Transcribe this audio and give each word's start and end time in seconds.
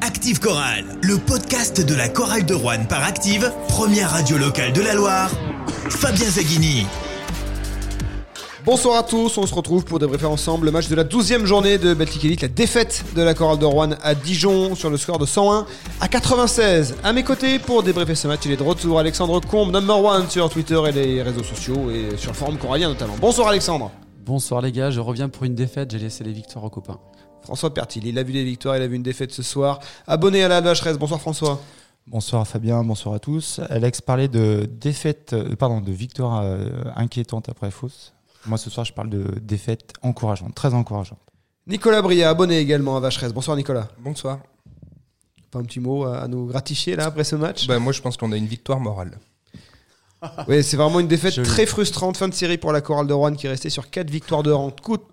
Active 0.00 0.40
Chorale, 0.40 0.84
le 1.02 1.18
podcast 1.18 1.84
de 1.84 1.94
la 1.94 2.08
chorale 2.08 2.46
de 2.46 2.54
Rouen 2.54 2.86
par 2.88 3.04
Active, 3.04 3.52
première 3.68 4.10
radio 4.10 4.38
locale 4.38 4.72
de 4.72 4.80
la 4.80 4.94
Loire. 4.94 5.30
Fabien 5.90 6.28
Zaghini. 6.28 6.86
Bonsoir 8.64 8.96
à 8.96 9.02
tous, 9.02 9.36
on 9.36 9.46
se 9.46 9.54
retrouve 9.54 9.84
pour 9.84 9.98
débriefer 9.98 10.24
ensemble 10.24 10.64
le 10.66 10.72
match 10.72 10.88
de 10.88 10.94
la 10.94 11.04
12e 11.04 11.44
journée 11.44 11.76
de 11.76 11.92
Baltic 11.92 12.24
Elite, 12.24 12.40
la 12.40 12.48
défaite 12.48 13.04
de 13.14 13.22
la 13.22 13.34
chorale 13.34 13.58
de 13.58 13.66
Rouen 13.66 13.90
à 14.02 14.14
Dijon 14.14 14.74
sur 14.74 14.88
le 14.88 14.96
score 14.96 15.18
de 15.18 15.26
101 15.26 15.66
à 16.00 16.08
96. 16.08 16.96
À 17.04 17.12
mes 17.12 17.22
côtés 17.22 17.58
pour 17.58 17.82
débriefer 17.82 18.14
ce 18.14 18.26
match, 18.26 18.40
il 18.46 18.52
est 18.52 18.56
de 18.56 18.62
retour 18.62 18.98
Alexandre 18.98 19.40
Combe, 19.40 19.72
number 19.72 20.02
one 20.02 20.28
sur 20.30 20.48
Twitter 20.48 20.80
et 20.88 20.92
les 20.92 21.22
réseaux 21.22 21.44
sociaux 21.44 21.90
et 21.90 22.16
sur 22.16 22.32
le 22.32 22.36
forum 22.36 22.56
corallien 22.56 22.88
notamment. 22.88 23.14
Bonsoir 23.20 23.48
Alexandre. 23.48 23.90
Bonsoir 24.24 24.62
les 24.62 24.72
gars, 24.72 24.90
je 24.90 25.00
reviens 25.00 25.28
pour 25.28 25.44
une 25.44 25.54
défaite, 25.54 25.90
j'ai 25.90 25.98
laissé 25.98 26.24
les 26.24 26.32
victoires 26.32 26.64
aux 26.64 26.70
copains. 26.70 26.98
François 27.42 27.74
Pertil, 27.74 28.00
il 28.04 28.18
a 28.18 28.22
vu 28.22 28.32
des 28.32 28.44
victoires, 28.44 28.76
il 28.76 28.82
a 28.82 28.86
vu 28.86 28.96
une 28.96 29.02
défaite 29.02 29.32
ce 29.32 29.42
soir. 29.42 29.80
Abonné 30.06 30.44
à 30.44 30.48
la 30.48 30.60
vacheresse, 30.60 30.96
bonsoir 30.98 31.20
François. 31.20 31.60
Bonsoir 32.06 32.46
Fabien, 32.46 32.82
bonsoir 32.84 33.14
à 33.14 33.18
tous. 33.18 33.60
Alex 33.68 34.00
parlait 34.00 34.28
de 34.28 34.68
défaite, 34.80 35.32
euh, 35.34 35.54
pardon, 35.56 35.80
de 35.80 35.92
victoire 35.92 36.40
euh, 36.42 36.68
inquiétante 36.96 37.48
après 37.48 37.70
fausse. 37.70 38.12
Moi 38.46 38.58
ce 38.58 38.70
soir 38.70 38.84
je 38.84 38.92
parle 38.92 39.08
de 39.08 39.24
défaite 39.40 39.92
encourageante, 40.02 40.54
très 40.54 40.74
encourageante. 40.74 41.20
Nicolas 41.66 42.02
Bria, 42.02 42.28
abonné 42.28 42.58
également 42.58 42.96
à 42.96 43.00
Vacheresse. 43.00 43.32
Bonsoir 43.32 43.56
Nicolas. 43.56 43.88
Bonsoir. 43.98 44.40
Pas 45.50 45.58
un 45.60 45.64
petit 45.64 45.80
mot 45.80 46.04
à 46.04 46.26
nous 46.28 46.46
gratifier 46.46 46.96
là 46.96 47.06
après 47.06 47.24
ce 47.24 47.36
match? 47.36 47.66
Bah, 47.66 47.78
Moi 47.78 47.92
je 47.92 48.00
pense 48.00 48.16
qu'on 48.16 48.32
a 48.32 48.36
une 48.36 48.46
victoire 48.46 48.80
morale. 48.80 49.18
Oui, 50.48 50.62
c'est 50.62 50.76
vraiment 50.76 51.00
une 51.00 51.08
défaite 51.08 51.34
Joli. 51.34 51.48
très 51.48 51.66
frustrante. 51.66 52.16
Fin 52.16 52.28
de 52.28 52.34
série 52.34 52.58
pour 52.58 52.72
la 52.72 52.80
chorale 52.80 53.06
de 53.06 53.12
Rouen 53.12 53.34
qui 53.34 53.46
est 53.46 53.50
restée 53.50 53.70
sur 53.70 53.90
4 53.90 54.10
victoires 54.10 54.42
de 54.42 54.50
rang, 54.50 54.70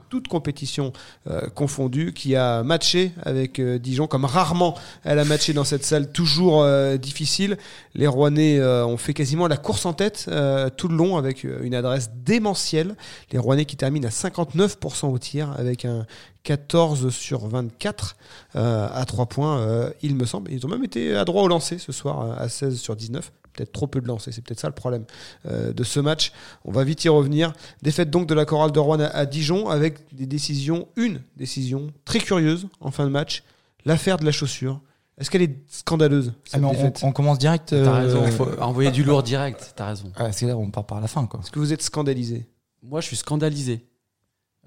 toutes 0.10 0.28
compétitions 0.28 0.92
euh, 1.30 1.48
confondues, 1.50 2.14
qui 2.14 2.36
a 2.36 2.64
matché 2.64 3.12
avec 3.24 3.60
euh, 3.60 3.78
Dijon 3.78 4.08
comme 4.08 4.26
rarement 4.26 4.76
elle 5.04 5.20
a 5.20 5.26
matché 5.26 5.54
dans 5.54 5.64
cette 5.64 5.86
salle 5.86 6.12
toujours 6.12 6.64
euh, 6.64 6.98
difficile. 6.98 7.58
Les 7.94 8.08
Rouennais 8.08 8.60
euh, 8.60 8.86
ont 8.86 8.98
fait 8.98 9.14
quasiment 9.14 9.48
la 9.48 9.58
course 9.58 9.86
en 9.86 9.94
tête 9.94 10.26
euh, 10.30 10.70
tout 10.76 10.88
le 10.88 10.96
long 10.96 11.18
avec 11.18 11.44
une 11.44 11.76
adresse 11.76 12.12
démentielle. 12.16 12.96
Les 13.32 13.40
Rouennais 13.40 13.66
qui 13.66 13.76
terminent 13.78 14.08
à 14.08 14.12
59% 14.12 15.08
au 15.08 15.18
tir 15.20 15.54
avec 15.58 15.86
un 15.86 16.06
14 16.44 17.10
sur 17.10 17.48
24 17.48 18.16
euh, 18.56 18.88
à 18.92 19.06
3 19.06 19.26
points, 19.28 19.60
euh, 19.60 19.92
il 20.02 20.16
me 20.16 20.26
semble. 20.26 20.52
Ils 20.52 20.66
ont 20.66 20.70
même 20.70 20.84
été 20.84 21.16
à 21.16 21.26
droit 21.26 21.44
au 21.44 21.48
lancer 21.48 21.78
ce 21.78 21.92
soir 21.92 22.36
à 22.40 22.50
16 22.50 22.80
sur 22.80 22.96
19 22.96 23.32
peut-être 23.54 23.72
trop 23.72 23.88
peu 23.88 24.02
de 24.02 24.08
lancers, 24.08 24.34
c'est 24.34 24.44
peut-être 24.44 24.60
ça 24.60 24.68
le 24.68 24.74
problème 24.74 25.06
euh, 25.46 25.74
de 25.74 25.84
ce 25.84 26.00
match. 26.00 26.32
On 26.66 26.72
va 26.72 26.84
vite 26.84 27.04
y 27.04 27.10
revenir. 27.10 27.54
Défaite 27.82 28.10
donc 28.10 28.28
de 28.28 28.34
la 28.34 28.46
chorale 28.46 28.72
de 28.72 28.80
Rouen 28.80 29.00
à, 29.00 29.08
à 29.08 29.26
Dijon 29.26 29.70
avec 29.70 30.14
des 30.14 30.26
décisions, 30.26 30.88
une 30.96 31.22
décision 31.38 31.92
très 32.06 32.20
curieuse 32.20 32.68
en 32.80 32.92
fin 32.92 33.06
de 33.06 33.12
match, 33.12 33.44
l'affaire 33.86 34.18
de 34.18 34.26
la 34.26 34.32
chaussure. 34.32 34.82
Est-ce 35.20 35.30
qu'elle 35.30 35.42
est 35.42 35.58
scandaleuse 35.68 36.34
Ah, 36.54 36.60
cette 36.76 37.04
on, 37.04 37.12
commence 37.12 37.40
direct. 37.40 37.70
T'as 37.70 37.76
euh, 37.76 37.92
raison, 37.92 38.26
faut 38.32 38.48
envoyer 38.62 38.90
du 38.90 39.04
lourd 39.04 39.22
direct, 39.22 39.74
t'as 39.76 39.88
raison. 39.88 40.12
ah, 40.16 40.32
c'est 40.32 40.46
là 40.46 40.58
on 40.58 40.72
part 40.72 40.86
par 40.86 41.02
la 41.02 41.08
fin 41.08 41.26
quoi. 41.26 41.42
Est-ce 41.42 41.52
que 41.52 41.60
vous 41.60 41.74
êtes 41.74 41.82
scandalisé? 41.82 42.48
Moi 42.82 43.02
je 43.02 43.08
suis 43.08 43.18
scandalisé. 43.18 43.86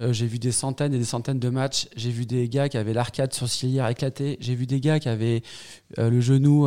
Euh, 0.01 0.13
j'ai 0.13 0.27
vu 0.27 0.39
des 0.39 0.53
centaines 0.53 0.93
et 0.93 0.99
des 0.99 1.05
centaines 1.05 1.39
de 1.39 1.49
matchs. 1.49 1.89
J'ai 1.97 2.11
vu 2.11 2.27
des 2.27 2.49
gars 2.49 2.69
qui 2.69 2.77
avaient 2.77 2.93
l'arcade 2.93 3.33
sourcilière 3.33 3.89
éclatée. 3.89 4.37
J'ai 4.41 4.55
vu 4.55 4.67
des 4.67 4.81
gars 4.81 5.01
qui 5.01 5.09
avaient 5.09 5.43
euh, 5.99 6.11
le 6.11 6.21
genou 6.21 6.67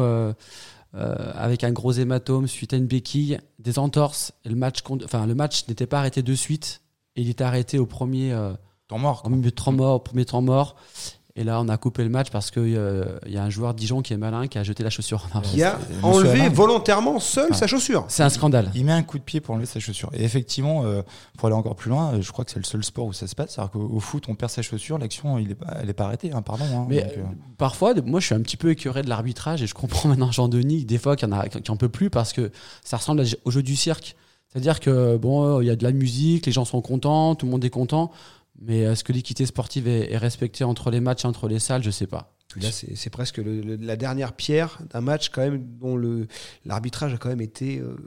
euh, 0.95 1.31
avec 1.35 1.63
un 1.63 1.71
gros 1.71 1.91
hématome 1.91 2.47
suite 2.47 2.73
à 2.73 2.77
une 2.77 2.87
béquille, 2.87 3.39
des 3.59 3.79
entorses. 3.79 4.31
Et 4.45 4.49
le 4.49 4.55
match, 4.55 4.81
con- 4.81 4.99
enfin, 5.03 5.25
le 5.25 5.35
match 5.35 5.67
n'était 5.67 5.87
pas 5.87 5.99
arrêté 5.99 6.21
de 6.23 6.33
suite. 6.35 6.81
Et 7.15 7.21
il 7.21 7.29
était 7.29 7.43
arrêté 7.43 7.77
au 7.79 7.85
premier, 7.85 8.31
euh, 8.33 8.53
Temps 8.87 8.99
mort. 8.99 9.23
au 9.25 9.29
de 9.41 9.49
temps 9.49 9.71
mort, 9.71 9.95
au 9.95 9.99
premier 9.99 10.25
temps 10.25 10.41
mort. 10.43 10.75
Et 11.37 11.43
là, 11.43 11.59
on 11.59 11.67
a 11.67 11.75
coupé 11.77 12.01
le 12.03 12.09
match 12.09 12.29
parce 12.31 12.49
qu'il 12.49 12.69
y 12.69 12.77
a 13.37 13.43
un 13.43 13.49
joueur 13.49 13.73
Dijon 13.73 14.01
qui 14.01 14.13
est 14.13 14.17
malin 14.17 14.47
qui 14.47 14.57
a 14.57 14.63
jeté 14.63 14.83
la 14.83 14.89
chaussure 14.89 15.27
en 15.33 15.39
avant. 15.39 15.49
Qui 15.49 15.63
a 15.63 15.77
enlevé 16.01 16.39
Alain. 16.39 16.49
volontairement 16.49 17.19
seul 17.19 17.49
Ah. 17.51 17.55
sa 17.55 17.67
chaussure 17.67 18.05
C'est 18.07 18.23
un 18.23 18.29
scandale. 18.29 18.71
Il 18.73 18.85
met 18.85 18.93
un 18.93 19.03
coup 19.03 19.17
de 19.19 19.23
pied 19.23 19.41
pour 19.41 19.53
enlever 19.53 19.65
sa 19.65 19.81
chaussure. 19.81 20.09
Et 20.13 20.23
effectivement, 20.23 20.85
euh, 20.85 21.01
pour 21.37 21.47
aller 21.47 21.55
encore 21.57 21.75
plus 21.75 21.89
loin, 21.89 22.13
euh, 22.13 22.21
je 22.21 22.31
crois 22.31 22.45
que 22.45 22.51
c'est 22.51 22.59
le 22.59 22.63
seul 22.63 22.85
sport 22.85 23.07
où 23.07 23.11
ça 23.11 23.27
se 23.27 23.35
passe. 23.35 23.51
C'est-à-dire 23.51 23.71
qu'au 23.71 23.81
au 23.81 23.99
foot, 23.99 24.23
on 24.29 24.35
perd 24.35 24.49
sa 24.49 24.61
chaussure, 24.61 24.97
l'action, 24.97 25.37
il 25.37 25.51
est 25.51 25.55
pas- 25.55 25.75
elle 25.81 25.87
n'est 25.87 25.93
pas 25.93 26.05
arrêtée, 26.05 26.31
hein, 26.31 26.41
pardon. 26.41 26.63
hein. 26.73 26.85
Mais 26.87 27.01
Donc, 27.01 27.11
euh, 27.17 27.19
euh, 27.19 27.23
parfois, 27.57 27.93
moi, 28.05 28.21
je 28.21 28.27
suis 28.27 28.35
un 28.35 28.41
petit 28.41 28.55
peu 28.57 28.69
écœuré 28.71 29.01
de 29.01 29.09
l'arbitrage 29.09 29.61
et 29.61 29.67
je 29.67 29.73
comprends 29.73 30.07
maintenant 30.17 30.31
Jean-Denis, 30.31 30.85
des 30.85 30.97
fois, 30.97 31.17
qu'il 31.17 31.27
en 31.27 31.33
a 31.33 31.49
qui 31.49 31.69
en 31.69 31.75
peut 31.75 31.89
plus 31.89 32.09
parce 32.09 32.31
que 32.31 32.49
ça 32.81 32.95
ressemble 32.95 33.25
au 33.43 33.51
jeu 33.51 33.61
du 33.61 33.75
cirque. 33.75 34.15
C'est-à-dire 34.53 34.79
que, 34.79 35.17
bon, 35.17 35.59
il 35.59 35.67
y 35.67 35.69
a 35.69 35.75
de 35.75 35.83
la 35.83 35.91
musique, 35.91 36.45
les 36.45 36.53
gens 36.53 36.63
sont 36.63 36.79
contents, 36.79 37.35
tout 37.35 37.45
le 37.45 37.51
monde 37.51 37.65
est 37.65 37.69
content, 37.69 38.09
mais 38.61 38.79
est-ce 38.79 39.03
que 39.03 39.13
l'équité 39.13 39.45
sportive 39.45 39.87
est, 39.87 40.11
est 40.11 40.17
respectée 40.17 40.63
entre 40.63 40.91
les 40.91 40.99
matchs, 40.99 41.25
entre 41.25 41.47
les 41.47 41.59
salles 41.59 41.83
Je 41.83 41.91
sais 41.91 42.07
pas. 42.07 42.31
Là, 42.61 42.69
c'est 42.71 43.09
presque 43.09 43.37
le- 43.37 43.59
le- 43.61 43.75
la 43.75 43.97
dernière 43.97 44.31
pierre 44.33 44.79
d'un 44.89 45.01
match 45.01 45.27
quand 45.29 45.41
même 45.41 45.61
dont 45.79 45.97
l'arbitrage 46.63 47.13
a 47.13 47.17
quand 47.17 47.27
même 47.27 47.41
été 47.41 47.79
euh, 47.79 47.97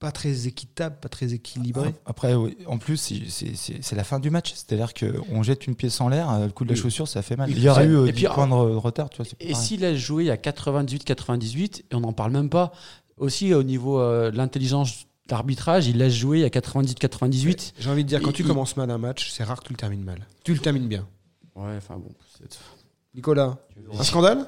pas 0.00 0.10
très 0.10 0.48
équitable, 0.48 0.96
pas 1.00 1.08
très 1.08 1.32
équilibré. 1.34 1.94
Après, 2.04 2.34
oui, 2.34 2.56
en 2.66 2.78
plus, 2.78 2.96
c'est- 2.98 3.94
la 3.94 4.04
fin 4.04 4.18
du 4.18 4.28
match. 4.30 4.52
C'est-à-dire 4.54 4.92
qu'on 4.92 5.42
jette 5.44 5.66
une 5.68 5.76
pièce 5.76 6.00
en 6.00 6.08
l'air, 6.08 6.28
euh, 6.30 6.46
le 6.46 6.52
coup 6.52 6.64
de 6.64 6.70
la 6.70 6.74
Oui. 6.74 6.80
chaussure, 6.80 7.06
ça 7.06 7.22
fait 7.22 7.36
mal. 7.36 7.48
Il 7.50 7.60
y 7.62 7.68
aurait 7.68 7.86
eu 7.86 7.96
euh, 7.96 8.06
Et 8.06 8.12
10 8.12 8.24
puis, 8.24 8.34
points 8.34 8.48
de 8.48 8.52
re- 8.52 8.74
retard. 8.76 9.08
Tu 9.08 9.18
vois, 9.22 9.26
Et 9.40 9.54
s'il 9.54 9.84
a 9.84 9.94
joué 9.94 10.30
à 10.30 10.36
98-98, 10.36 11.84
et 11.90 11.94
on 11.94 12.00
n'en 12.00 12.12
parle 12.12 12.32
même 12.32 12.50
pas, 12.50 12.72
aussi 13.16 13.54
au 13.54 13.62
niveau 13.62 14.00
euh, 14.00 14.30
de 14.30 14.36
l'intelligence 14.36 15.06
d'arbitrage, 15.28 15.86
il 15.86 15.98
laisse 15.98 16.14
jouer 16.14 16.44
à 16.44 16.48
98-98. 16.48 17.72
J'ai 17.78 17.90
envie 17.90 18.04
de 18.04 18.08
dire, 18.08 18.22
quand 18.22 18.32
tu 18.32 18.42
il- 18.42 18.48
commences 18.48 18.76
mal 18.76 18.90
un 18.90 18.98
match, 18.98 19.30
c'est 19.30 19.44
rare 19.44 19.60
que 19.60 19.66
tu 19.66 19.72
le 19.72 19.76
termines 19.78 20.04
mal. 20.04 20.26
Tu 20.44 20.52
le 20.54 20.58
termines 20.60 20.88
bien. 20.88 21.06
Ouais, 21.54 21.74
enfin 21.78 21.96
bon. 21.96 22.12
Nicolas, 23.14 23.58
un 23.98 24.02
scandale? 24.02 24.46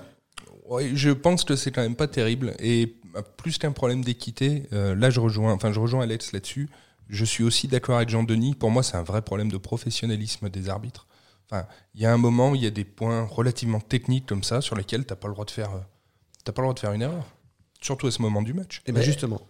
Ouais, 0.69 0.91
je 0.95 1.11
pense 1.11 1.45
que 1.45 1.57
c'est 1.57 1.71
quand 1.73 1.81
même 1.83 1.97
pas 1.97 2.07
terrible. 2.09 2.55
Et 2.59 2.97
plus 3.39 3.57
qu'un 3.59 3.73
problème 3.73 4.05
d'équité, 4.05 4.65
euh, 4.73 4.95
là 4.95 5.09
je 5.11 5.19
rejoins, 5.21 5.53
enfin 5.53 5.73
je 5.73 5.81
rejoins 5.81 6.03
Alex 6.03 6.33
là-dessus. 6.33 6.69
Je 7.09 7.25
suis 7.25 7.43
aussi 7.43 7.69
d'accord 7.69 7.97
avec 7.97 8.11
Jean-Denis. 8.11 8.55
Pour 8.55 8.71
moi, 8.71 8.83
c'est 8.83 8.97
un 8.99 9.03
vrai 9.03 9.23
problème 9.23 9.51
de 9.51 9.57
professionnalisme 9.57 10.51
des 10.51 10.69
arbitres. 10.69 11.07
Enfin, 11.51 11.65
il 11.95 12.03
y 12.03 12.07
a 12.07 12.13
un 12.13 12.19
moment, 12.19 12.55
il 12.55 12.63
y 12.63 12.67
a 12.67 12.71
des 12.71 12.85
points 12.85 13.25
relativement 13.25 13.81
techniques 13.81 14.27
comme 14.27 14.43
ça 14.43 14.61
sur 14.61 14.77
lesquels 14.77 15.07
t'as 15.07 15.17
pas 15.17 15.29
le 15.29 15.33
droit 15.33 15.47
de 15.47 15.51
faire, 15.51 15.71
euh, 15.73 15.79
t'as 16.45 16.53
pas 16.53 16.61
le 16.61 16.67
droit 16.67 16.75
de 16.75 16.79
faire 16.81 16.93
une 16.93 17.01
erreur. 17.01 17.25
Surtout 17.81 18.07
à 18.09 18.11
ce 18.11 18.21
moment 18.23 18.43
du 18.43 18.55
match. 18.55 18.83
Eh 18.87 18.93
bien 18.93 19.03
justement. 19.03 19.41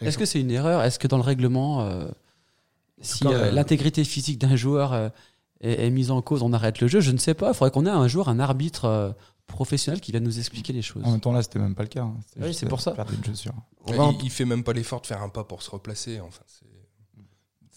Est-ce 0.00 0.18
que 0.18 0.24
c'est 0.24 0.40
une 0.40 0.50
erreur? 0.50 0.82
Est-ce 0.82 0.98
que 0.98 1.06
dans 1.08 1.18
le 1.18 1.22
règlement, 1.22 1.82
euh, 1.82 2.08
si 3.00 3.26
euh, 3.26 3.30
euh, 3.30 3.50
l'intégrité 3.50 4.02
physique 4.04 4.38
d'un 4.38 4.56
joueur 4.56 4.92
euh, 4.92 5.08
est, 5.60 5.86
est 5.86 5.90
mise 5.90 6.10
en 6.10 6.22
cause, 6.22 6.42
on 6.42 6.52
arrête 6.52 6.80
le 6.80 6.88
jeu? 6.88 7.00
Je 7.00 7.10
ne 7.10 7.18
sais 7.18 7.34
pas. 7.34 7.48
Il 7.48 7.54
faudrait 7.54 7.70
qu'on 7.70 7.84
ait 7.86 7.90
un 7.90 8.08
jour 8.08 8.28
un 8.30 8.38
arbitre 8.40 8.86
euh, 8.86 9.10
professionnel 9.46 10.00
qui 10.00 10.10
vienne 10.10 10.24
nous 10.24 10.38
expliquer 10.38 10.72
les 10.72 10.80
choses. 10.80 11.02
En 11.04 11.10
même 11.10 11.20
temps, 11.20 11.32
là, 11.32 11.42
c'était 11.42 11.58
même 11.58 11.74
pas 11.74 11.82
le 11.82 11.90
cas. 11.90 12.02
hein. 12.04 12.14
Oui, 12.40 12.54
c'est 12.54 12.66
pour 12.66 12.80
ça. 12.80 12.92
perdre 12.92 13.12
une 13.12 13.22
chaussure. 13.24 13.52
On 13.86 13.92
il, 13.92 13.96
va 13.98 14.04
en- 14.04 14.18
il 14.22 14.30
fait 14.30 14.46
même 14.46 14.64
pas 14.64 14.72
l'effort 14.72 15.02
de 15.02 15.06
faire 15.06 15.22
un 15.22 15.28
pas 15.28 15.44
pour 15.44 15.60
se 15.62 15.70
replacer. 15.70 16.20
Enfin, 16.20 16.40
c'est- 16.46 16.64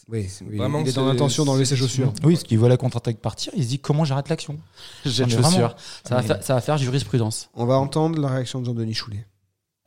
Oui, 0.10 0.30
vraiment, 0.56 0.80
il 0.80 0.88
est 0.88 0.94
dans 0.94 1.06
l'intention 1.06 1.44
d'enlever 1.44 1.66
ses 1.66 1.76
c'est- 1.76 1.82
chaussures. 1.82 2.14
Oui, 2.24 2.38
ce 2.38 2.46
qu'il 2.46 2.58
voit 2.58 2.70
la 2.70 2.78
contre-attaque 2.78 3.18
partir, 3.18 3.52
il 3.58 3.64
se 3.66 3.68
dit 3.68 3.80
comment 3.80 4.06
j'arrête 4.06 4.30
l'action? 4.30 4.58
Vraiment. 5.04 5.28
chaussures. 5.50 5.76
Ça 6.06 6.16
va, 6.16 6.22
Mais- 6.22 6.28
faire, 6.28 6.44
ça 6.44 6.54
va 6.54 6.62
faire 6.62 6.78
jurisprudence. 6.78 7.50
On 7.56 7.66
va 7.66 7.78
entendre 7.78 8.18
la 8.22 8.30
réaction 8.30 8.62
de 8.62 8.66
Jean-Denis 8.66 8.94
Choulet. 8.94 9.26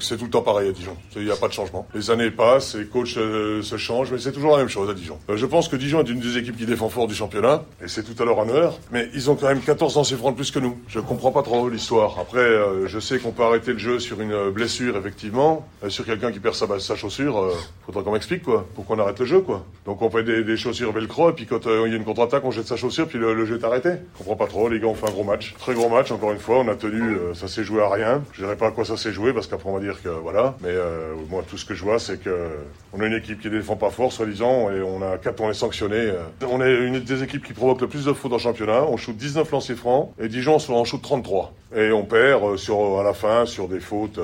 C'est 0.00 0.16
tout 0.16 0.24
le 0.24 0.30
temps 0.30 0.40
pareil 0.40 0.70
à 0.70 0.72
Dijon. 0.72 0.96
Il 1.14 1.24
n'y 1.24 1.30
a 1.30 1.36
pas 1.36 1.48
de 1.48 1.52
changement. 1.52 1.86
Les 1.94 2.10
années 2.10 2.30
passent, 2.30 2.74
les 2.74 2.86
coachs 2.86 3.18
euh, 3.18 3.62
se 3.62 3.76
changent, 3.76 4.10
mais 4.10 4.18
c'est 4.18 4.32
toujours 4.32 4.52
la 4.52 4.58
même 4.58 4.68
chose 4.68 4.88
à 4.88 4.94
Dijon. 4.94 5.18
Euh, 5.28 5.36
je 5.36 5.44
pense 5.44 5.68
que 5.68 5.76
Dijon 5.76 6.00
est 6.00 6.08
une 6.08 6.20
des 6.20 6.38
équipes 6.38 6.56
qui 6.56 6.64
défend 6.64 6.88
fort 6.88 7.06
du 7.06 7.14
championnat, 7.14 7.64
et 7.84 7.88
c'est 7.88 8.02
tout 8.02 8.20
à 8.20 8.24
leur 8.24 8.38
honneur. 8.38 8.78
Mais 8.92 9.10
ils 9.14 9.30
ont 9.30 9.36
quand 9.36 9.48
même 9.48 9.60
14 9.60 9.96
lancers 9.96 10.16
francs 10.16 10.32
de 10.32 10.36
plus 10.36 10.50
que 10.50 10.58
nous. 10.58 10.78
Je 10.88 11.00
comprends 11.00 11.32
pas 11.32 11.42
trop 11.42 11.68
l'histoire. 11.68 12.18
Après, 12.18 12.38
euh, 12.38 12.86
je 12.86 12.98
sais 12.98 13.18
qu'on 13.18 13.32
peut 13.32 13.42
arrêter 13.42 13.74
le 13.74 13.78
jeu 13.78 13.98
sur 13.98 14.20
une 14.20 14.50
blessure, 14.50 14.96
effectivement. 14.96 15.68
Sur 15.88 16.06
quelqu'un 16.06 16.32
qui 16.32 16.40
perd 16.40 16.54
sa, 16.54 16.66
sa 16.78 16.96
chaussure, 16.96 17.52
faudra 17.84 18.02
qu'on 18.02 18.12
m'explique, 18.12 18.42
quoi. 18.42 18.66
Pour 18.74 18.86
qu'on 18.86 18.98
arrête 18.98 19.18
le 19.18 19.26
jeu, 19.26 19.40
quoi. 19.40 19.66
Donc 19.84 20.00
on 20.00 20.08
fait 20.08 20.24
des, 20.24 20.56
chaussures 20.56 20.92
velcro, 20.92 21.30
et 21.30 21.32
puis 21.34 21.46
quand 21.46 21.66
il 21.66 21.90
y 21.90 21.94
a 21.94 21.96
une 21.96 22.04
contre-attaque, 22.04 22.44
on 22.44 22.50
jette 22.50 22.66
sa 22.66 22.76
chaussure, 22.76 23.06
puis 23.06 23.18
le, 23.18 23.44
jeu 23.44 23.58
est 23.58 23.64
arrêté. 23.64 23.90
Je 24.14 24.18
comprends 24.18 24.36
pas 24.36 24.46
trop. 24.46 24.68
Les 24.68 24.80
gars 24.80 24.86
ont 24.86 24.94
fait 24.94 25.08
un 25.08 25.12
gros 25.12 25.24
match. 25.24 25.54
Très 25.58 25.74
gros 25.74 25.88
match, 25.90 26.10
encore 26.10 26.32
une 26.32 26.38
fois. 26.38 26.60
On 26.60 26.68
a 26.68 26.74
tenu, 26.74 27.16
ça 27.34 27.48
s'est 27.48 27.64
joué 27.64 27.82
à 27.82 27.90
rien. 27.90 28.22
Je 28.32 28.42
dirais 28.42 28.56
pas 28.56 28.68
à 28.68 28.70
quoi 28.70 28.84
ça 28.84 28.96
s'est 28.96 29.12
joué, 29.12 29.32
parce 29.32 29.46
qu'après 29.46 29.68
on 29.68 29.74
va 29.74 29.80
dire 29.80 29.89
voilà. 30.22 30.54
Mais 30.60 30.68
euh, 30.70 31.14
moi, 31.28 31.42
tout 31.48 31.58
ce 31.58 31.64
que 31.64 31.74
je 31.74 31.82
vois, 31.82 31.98
c'est 31.98 32.18
que 32.22 32.48
on 32.92 33.00
a 33.00 33.06
une 33.06 33.14
équipe 33.14 33.40
qui 33.40 33.50
défend 33.50 33.76
pas 33.76 33.90
fort, 33.90 34.12
soi-disant, 34.12 34.70
et 34.70 34.82
on 34.82 35.02
a 35.02 35.18
quatre, 35.18 35.40
on 35.40 35.50
est 35.50 35.54
sanctionné. 35.54 35.96
euh. 35.96 36.22
On 36.48 36.60
est 36.60 36.72
une 36.86 37.00
des 37.00 37.22
équipes 37.22 37.44
qui 37.44 37.52
provoque 37.52 37.80
le 37.80 37.88
plus 37.88 38.04
de 38.04 38.12
fautes 38.12 38.32
en 38.32 38.38
championnat. 38.38 38.84
On 38.84 38.96
shoot 38.96 39.16
19 39.16 39.50
lancers 39.50 39.76
francs, 39.76 40.12
et 40.20 40.28
Dijon 40.28 40.56
en 40.56 40.84
shoot 40.84 41.00
33. 41.02 41.52
Et 41.76 41.92
on 41.92 42.04
perd 42.04 42.42
euh, 42.42 43.00
à 43.00 43.02
la 43.02 43.14
fin 43.14 43.46
sur 43.46 43.68
des 43.68 43.80
fautes. 43.80 44.18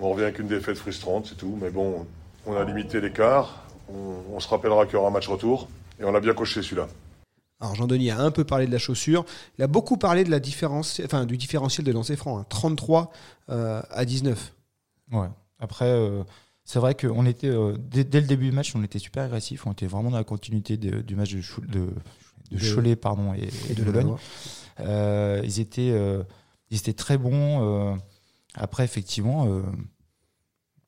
on 0.00 0.10
revient 0.10 0.24
avec 0.24 0.38
une 0.38 0.48
défaite 0.48 0.78
frustrante, 0.78 1.26
c'est 1.28 1.36
tout. 1.36 1.58
Mais 1.60 1.70
bon, 1.70 2.06
on 2.46 2.56
a 2.56 2.64
limité 2.64 3.00
l'écart. 3.00 3.64
On, 3.88 4.34
on 4.34 4.40
se 4.40 4.48
rappellera 4.48 4.84
qu'il 4.86 4.94
y 4.94 4.96
aura 4.96 5.08
un 5.08 5.12
match 5.12 5.28
retour, 5.28 5.68
et 6.00 6.04
on 6.04 6.14
a 6.14 6.20
bien 6.20 6.32
coché 6.34 6.62
celui-là. 6.62 6.86
Alors 7.60 7.74
Jean-Denis 7.74 8.10
a 8.10 8.18
un 8.20 8.30
peu 8.30 8.44
parlé 8.44 8.66
de 8.66 8.72
la 8.72 8.78
chaussure. 8.78 9.24
Il 9.58 9.62
a 9.64 9.66
beaucoup 9.66 9.96
parlé 9.98 10.24
de 10.24 10.30
la 10.30 10.40
différence, 10.40 11.00
enfin, 11.04 11.26
du 11.26 11.36
différentiel 11.36 11.84
de 11.86 11.92
lancer 11.92 12.16
franc. 12.16 12.38
hein. 12.38 12.46
33 12.48 13.12
euh, 13.50 13.82
à 13.90 14.04
19. 14.04 14.54
Ouais. 15.12 15.26
Après, 15.58 15.84
euh, 15.86 16.22
c'est 16.64 16.78
vrai 16.78 16.94
qu'on 16.94 17.26
était, 17.26 17.48
euh, 17.48 17.76
dès, 17.78 18.04
dès 18.04 18.20
le 18.20 18.26
début 18.26 18.46
du 18.46 18.52
match, 18.52 18.74
on 18.74 18.82
était 18.82 18.98
super 18.98 19.24
agressif. 19.24 19.66
On 19.66 19.72
était 19.72 19.86
vraiment 19.86 20.10
dans 20.10 20.16
la 20.16 20.24
continuité 20.24 20.76
de- 20.78 21.00
du 21.02 21.16
match 21.16 21.34
de, 21.34 21.40
Chou- 21.42 21.60
de, 21.62 21.88
de 22.50 22.56
De- 22.58 22.74
Cholet 22.74 22.96
pardon, 22.96 23.34
et, 23.34 23.48
et 23.70 23.74
de 23.74 23.84
Bologne. 23.84 24.14
Euh, 24.80 25.42
ils 25.44 25.60
étaient. 25.60 25.94
ils 26.70 26.76
étaient 26.78 26.94
très 26.94 27.18
bons. 27.18 27.98
après, 28.54 28.84
effectivement, 28.84 29.46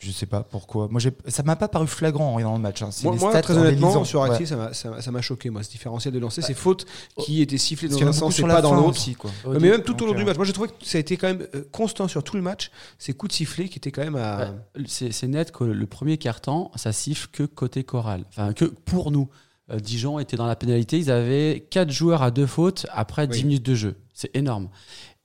je 0.02 0.10
sais 0.10 0.26
pas 0.26 0.43
pourquoi. 0.43 0.88
Moi, 0.90 1.00
ça 1.28 1.43
m'a 1.44 1.54
pas 1.56 1.69
paru 1.69 1.87
flagrant 1.87 2.31
en 2.31 2.34
regardant 2.34 2.56
le 2.56 2.62
match. 2.62 2.82
hein. 2.82 2.88
C'est 2.90 3.04
Moi, 3.04 3.14
les 3.14 3.20
moi, 3.20 3.31
stats 3.31 3.43
très 3.43 3.56
honnêtement, 3.56 4.04
sur 4.04 4.20
Ouais. 4.22 4.44
Ça 4.46 5.10
m'a- 5.12 5.20
choqué, 5.22 5.50
moi, 5.50 5.62
ce 5.62 5.70
différentiel 5.70 6.12
de 6.12 6.19
lancer. 6.19 6.43
Ces 6.43 6.54
fautes 6.54 6.87
qui 7.20 7.40
étaient 7.40 7.58
sifflées 7.58 7.88
dans 7.88 8.02
un 8.06 8.12
sens 8.12 8.38
et 8.38 8.43
pas 8.43 8.60
dans 8.60 8.75
l'autre. 8.75 8.99
Mais 9.46 9.70
même 9.70 9.82
tout 9.82 10.02
au 10.02 10.06
long 10.06 10.14
du 10.14 10.22
euh, 10.22 10.25
match, 10.25 10.37
moi 10.37 10.44
j'ai 10.44 10.52
trouvé 10.52 10.69
que 10.69 10.75
ça 10.84 10.99
a 10.99 11.00
été 11.00 11.16
quand 11.16 11.28
même 11.28 11.46
euh, 11.54 11.62
constant 11.70 12.08
sur 12.08 12.25
tout 12.25 12.37
le 12.37 12.43
match. 12.43 12.70
Ces 12.99 13.12
coups 13.14 13.31
de 13.31 13.37
sifflet 13.37 13.69
qui 13.69 13.78
étaient 13.78 13.93
quand 13.93 14.02
même 14.02 14.16
à. 14.16 14.50
Ouais, 14.76 14.84
c'est 14.87 15.28
net 15.28 15.52
que 15.52 15.64
le 15.64 15.87
premier 15.87 16.19
quart-temps, 16.19 16.70
ça 16.75 16.93
siffle 16.93 17.28
que 17.31 17.44
côté 17.44 17.84
choral. 17.84 18.25
Enfin, 18.31 18.52
que 18.52 18.64
pour 18.64 19.10
nous. 19.10 19.28
Euh, 19.70 19.78
Dijon 19.78 20.19
était 20.19 20.37
dans 20.37 20.46
la 20.46 20.56
pénalité. 20.56 20.99
Ils 20.99 21.10
avaient 21.10 21.64
4 21.70 21.90
joueurs 21.93 22.22
à 22.22 22.32
deux 22.32 22.46
fautes 22.49 22.84
après 22.93 23.28
10 23.28 23.38
Oui. 23.38 23.44
minutes 23.44 23.62
de 23.64 23.75
jeu. 23.76 23.94
C'est 24.12 24.34
énorme. 24.37 24.69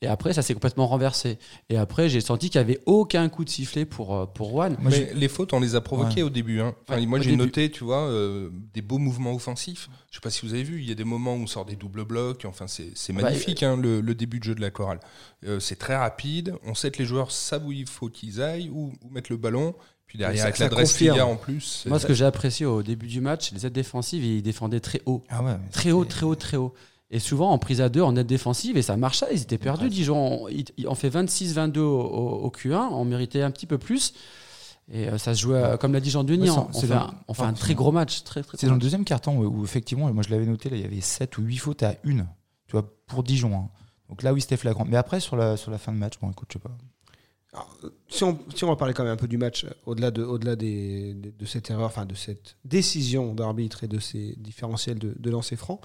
Et 0.03 0.07
après, 0.07 0.31
ça 0.33 0.43
s'est 0.43 0.53
complètement 0.53 0.85
renversé. 0.85 1.39
Et 1.69 1.77
après, 1.77 2.07
j'ai 2.07 2.21
senti 2.21 2.51
qu'il 2.51 2.61
n'y 2.61 2.65
avait 2.65 2.79
aucun 2.85 3.29
coup 3.29 3.43
de 3.43 3.49
sifflet 3.49 3.83
pour, 3.83 4.15
euh, 4.15 4.25
pour 4.27 4.49
Juan. 4.51 4.75
Moi, 4.79 4.91
Mais 4.91 5.11
les 5.15 5.27
fautes, 5.27 5.53
on 5.53 5.59
les 5.59 5.73
a 5.73 5.81
provoquées 5.81 6.21
au 6.21 6.29
début. 6.29 6.61
hein. 6.61 6.75
Enfin, 6.87 6.99
Ouais, 6.99 7.05
moi, 7.07 7.19
j'ai 7.19 7.35
noté, 7.35 7.71
tu 7.71 7.83
vois, 7.83 8.01
euh, 8.07 8.51
des 8.75 8.83
beaux 8.83 8.99
mouvements 8.99 9.33
offensifs. 9.33 9.89
Je 10.11 10.17
sais 10.17 10.21
pas 10.21 10.29
si 10.29 10.45
vous 10.45 10.53
avez 10.53 10.61
vu, 10.61 10.81
il 10.81 10.87
y 10.87 10.91
a 10.91 10.95
des 10.95 11.03
moments 11.03 11.33
où 11.33 11.39
on 11.39 11.47
sort 11.47 11.65
des 11.65 11.75
doubles 11.75 12.05
blocs. 12.05 12.45
Enfin, 12.45 12.67
c'est 12.67 12.91
c'est 12.93 13.11
Bah, 13.11 13.23
magnifique, 13.23 13.63
hein, 13.63 13.75
le, 13.75 14.01
le 14.01 14.13
début 14.13 14.37
de 14.37 14.43
jeu 14.43 14.53
de 14.53 14.61
la 14.61 14.69
chorale. 14.69 14.99
Euh, 15.47 15.59
c'est 15.59 15.77
très 15.77 15.95
rapide. 15.95 16.53
On 16.63 16.75
sait 16.75 16.91
que 16.91 16.99
les 16.99 17.05
joueurs 17.05 17.31
savent 17.31 17.65
où 17.65 17.71
il 17.71 17.87
faut 17.87 18.09
qu'ils 18.09 18.39
aillent, 18.39 18.69
où, 18.69 18.93
où 19.03 19.09
mettre 19.09 19.31
le 19.31 19.37
ballon. 19.37 19.73
Puis 20.05 20.19
derrière, 20.19 20.37
Ça- 20.41 20.43
avec 20.45 20.59
l'adresse 20.59 20.93
qu'il 20.95 21.07
y 21.07 21.09
a 21.09 21.25
en 21.25 21.35
plus. 21.37 21.85
Moi, 21.87 21.99
ce 21.99 22.05
que 22.05 22.13
j'ai 22.13 22.23
apprécié 22.25 22.67
au 22.67 22.83
début 22.83 23.07
du 23.07 23.19
match, 23.19 23.51
les 23.51 23.65
aides 23.65 23.73
défensives, 23.73 24.23
ils 24.23 24.43
défendaient 24.43 24.79
très 24.79 25.01
haut. 25.07 25.23
Ah 25.27 25.43
ouais, 25.43 25.57
Très 25.71 25.89
haut, 25.91 26.05
très 26.05 26.23
haut, 26.25 26.35
très 26.35 26.55
haut. 26.57 26.73
Et 27.09 27.19
souvent 27.19 27.51
en 27.51 27.57
prise 27.57 27.79
à 27.79 27.87
deux, 27.89 28.01
en 28.01 28.15
aide 28.17 28.27
défensive, 28.27 28.75
et 28.77 28.81
ça 28.81 28.97
marchait, 28.97 29.27
ils 29.31 29.41
étaient 29.41 29.57
perdus. 29.57 29.87
Dijon, 29.89 30.47
ils- 30.49 30.65
on 30.87 30.95
fait 30.95 31.09
26-22 31.09 31.79
au, 31.79 32.01
au- 32.01 32.45
au 32.45 32.49
Q1, 32.51 32.89
on 32.91 33.05
méritait 33.05 33.41
un 33.41 33.51
petit 33.51 33.65
peu 33.65 33.77
plus. 33.77 34.13
Et 34.91 35.07
euh, 35.09 35.17
ça 35.17 35.33
se 35.33 35.41
jouait, 35.41 35.55
euh, 35.63 35.77
comme 35.77 35.93
l'a 35.93 35.99
dit 36.01 36.09
Jean 36.09 36.23
Denis, 36.23 36.49
Ouais, 36.49 36.57
on, 36.57 36.69
on 36.73 36.81
fait, 36.81 36.91
un, 36.93 37.13
on 37.27 37.33
fait 37.33 37.41
un 37.41 37.45
pardon, 37.45 37.59
très 37.59 37.75
gros 37.75 37.91
match. 37.91 38.23
Très, 38.23 38.41
très 38.43 38.57
C'est 38.57 38.67
dans 38.67 38.73
le 38.73 38.79
deuxième 38.79 39.03
carton 39.05 39.37
où, 39.37 39.45
où 39.59 39.63
effectivement, 39.63 40.11
moi 40.13 40.23
je 40.23 40.29
l'avais 40.29 40.45
noté, 40.45 40.69
là, 40.69 40.75
il 40.77 40.81
y 40.81 40.85
avait 40.85 41.01
7 41.01 41.37
ou 41.37 41.41
8 41.43 41.57
fautes 41.57 41.83
à 41.83 41.95
une, 42.03 42.25
tu 42.67 42.73
vois, 42.73 42.89
pour 43.05 43.23
Dijon. 43.23 43.53
hein. 43.55 43.69
Donc 44.09 44.23
là, 44.23 44.33
oui, 44.33 44.39
c'était 44.41 44.55
flagrant. 44.57 44.85
Mais 44.85 44.95
après, 44.97 45.19
sur 45.19 45.35
la, 45.35 45.57
sur 45.57 45.71
la 45.71 45.77
fin 45.77 45.91
de 45.93 45.97
match, 45.97 46.13
bon, 46.21 46.31
écoute, 46.31 46.47
je 46.49 46.53
sais 46.53 46.59
pas. 46.59 46.71
Alors, 47.53 47.77
si, 48.07 48.23
on, 48.23 48.37
si 48.55 48.63
on 48.63 48.67
va 48.67 48.75
parler 48.77 48.93
quand 48.93 49.03
même 49.03 49.13
un 49.13 49.17
peu 49.17 49.27
du 49.27 49.37
match, 49.37 49.63
euh, 49.65 49.69
au-delà 49.85 50.11
de, 50.11 50.23
au-delà 50.23 50.55
des, 50.55 51.13
de, 51.13 51.31
de 51.37 51.45
cette 51.45 51.69
erreur, 51.69 51.87
enfin 51.87 52.05
de 52.05 52.15
cette 52.15 52.55
décision 52.65 53.33
d'arbitre 53.33 53.83
et 53.83 53.87
de 53.87 53.99
ces 53.99 54.35
différentiels 54.37 54.99
de, 54.99 55.13
de 55.17 55.29
lancer 55.29 55.55
franc, 55.57 55.81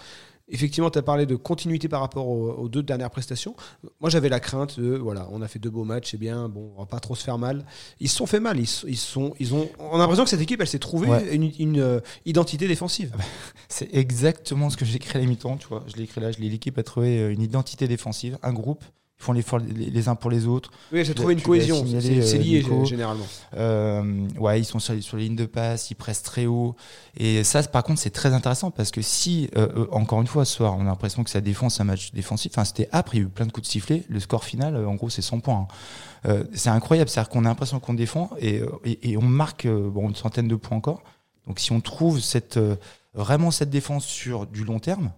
effectivement, 0.53 0.91
tu 0.91 0.99
as 0.99 1.03
parlé 1.03 1.27
de 1.27 1.35
continuité 1.35 1.89
par 1.89 2.01
rapport 2.01 2.29
aux, 2.29 2.51
aux 2.53 2.69
deux 2.69 2.83
dernières 2.83 3.11
prestations. 3.11 3.57
Moi, 4.01 4.11
j'avais 4.11 4.29
la 4.29 4.39
crainte 4.39 4.79
de, 4.79 4.97
voilà, 4.97 5.27
on 5.33 5.43
a 5.43 5.49
fait 5.49 5.59
deux 5.59 5.71
beaux 5.71 5.85
matchs, 5.85 6.13
c'est 6.13 6.19
bien, 6.19 6.49
bon, 6.49 6.71
on 6.77 6.81
va 6.81 6.87
pas 6.87 7.01
trop 7.01 7.15
se 7.17 7.25
faire 7.25 7.39
mal. 7.39 7.65
Ils 7.99 8.09
se 8.09 8.17
sont 8.17 8.27
fait 8.27 8.39
mal, 8.41 8.61
ils, 8.61 8.69
ils 8.87 8.97
sont, 8.97 9.35
ils 9.41 9.55
ont, 9.55 9.69
on 9.81 9.95
a 9.97 9.99
l'impression 9.99 10.25
que 10.25 10.31
cette 10.31 10.41
équipe, 10.41 10.61
elle 10.61 10.69
s'est 10.69 10.79
trouvée 10.79 11.09
Ouais. 11.09 11.35
une, 11.35 11.51
une, 11.59 11.81
euh, 11.81 12.01
identité 12.27 12.69
défensive. 12.69 13.15
C'est 13.69 13.93
exactement 13.95 14.71
ce 14.71 14.77
que 14.77 14.85
j'ai 14.85 14.97
écrit 14.97 15.19
à 15.19 15.21
la 15.21 15.27
mi-temps, 15.27 15.57
tu 15.57 15.67
vois. 15.67 15.83
Je 15.89 15.97
l'ai 15.97 16.05
écrit 16.05 16.21
là, 16.21 16.31
je 16.31 16.39
l'ai 16.39 16.49
l'équipe 16.49 16.77
a 16.79 16.83
trouvé 16.83 17.19
euh, 17.19 17.33
une 17.33 17.41
identité 17.43 17.89
défensive, 17.89 18.39
un 18.43 18.53
groupe. 18.53 18.85
Font 19.23 19.33
l'effort 19.33 19.61
les, 19.61 19.89
les 19.89 20.09
uns 20.09 20.17
pour 20.17 20.33
les 20.33 20.47
autres. 20.49 20.73
Oui, 20.93 21.05
Tu 21.05 21.15
trouvé 21.15 21.35
une 21.35 21.43
cohésion, 21.43 21.85
c'est 21.87 21.97
euh, 22.35 22.39
lié 22.39 22.59
Nico. 22.59 22.85
généralement. 22.85 23.25
Euh, 23.55 24.27
ouais, 24.39 24.61
ils 24.61 24.65
sont 24.65 24.81
sur, 24.81 25.01
sur 25.01 25.17
les 25.17 25.25
lignes 25.25 25.37
de 25.37 25.47
passe, 25.47 25.93
ils 25.93 25.95
pressent 25.95 26.25
très 26.25 26.47
haut. 26.47 26.75
Et 27.17 27.45
ça, 27.45 27.63
par 27.63 27.85
contre, 27.85 28.01
c'est 28.01 28.11
très 28.11 28.33
intéressant 28.35 28.73
parce 28.73 28.91
que 28.91 29.01
si, 29.01 29.49
euh, 29.57 29.69
euh, 29.77 29.87
encore 29.93 30.21
une 30.21 30.27
fois, 30.27 30.45
ce 30.45 30.57
soir, 30.57 30.75
on 30.77 30.81
a 30.81 30.85
l'impression 30.87 31.23
que 31.23 31.31
ça 31.31 31.41
défense 31.41 31.81
un 31.81 31.85
match 31.85 32.13
défensif. 32.13 32.51
Enfin, 32.53 32.65
c'était 32.65 32.89
âpre, 32.93 33.15
il 33.15 33.19
y 33.19 33.21
a 33.21 33.27
eu 33.27 33.29
plein 33.29 33.47
de 33.47 33.53
coups 33.53 33.69
de 33.69 33.71
sifflet. 33.71 34.03
Le 34.09 34.19
score 34.19 34.43
final, 34.45 34.75
euh, 34.75 34.89
en 34.89 34.97
gros, 34.97 35.09
c'est 35.09 35.23
100 35.23 35.39
points. 35.39 35.55
hein. 35.55 36.29
Euh, 36.29 36.43
c'est 36.53 36.71
incroyable, 36.71 37.09
c'est-à-dire 37.09 37.29
qu'on 37.31 37.45
a 37.45 37.49
l'impression 37.49 37.79
qu'on 37.79 37.95
défend 37.95 38.31
et, 38.41 38.59
euh, 38.61 38.69
et, 38.85 39.11
et 39.13 39.17
on 39.17 39.23
marque 39.23 39.67
euh, 39.67 39.89
bon, 39.89 40.09
une 40.09 40.17
centaine 40.17 40.49
de 40.49 40.57
points 40.57 40.77
encore. 40.79 41.03
Donc, 41.47 41.61
si 41.61 41.71
on 41.71 41.81
trouve 41.81 42.19
cette, 42.21 42.57
euh, 42.57 42.75
vraiment 43.15 43.53
cette 43.53 43.71
défense 43.71 44.05
sur 44.05 44.47
du 44.49 44.65
long 44.65 44.81
terme, 44.81 45.13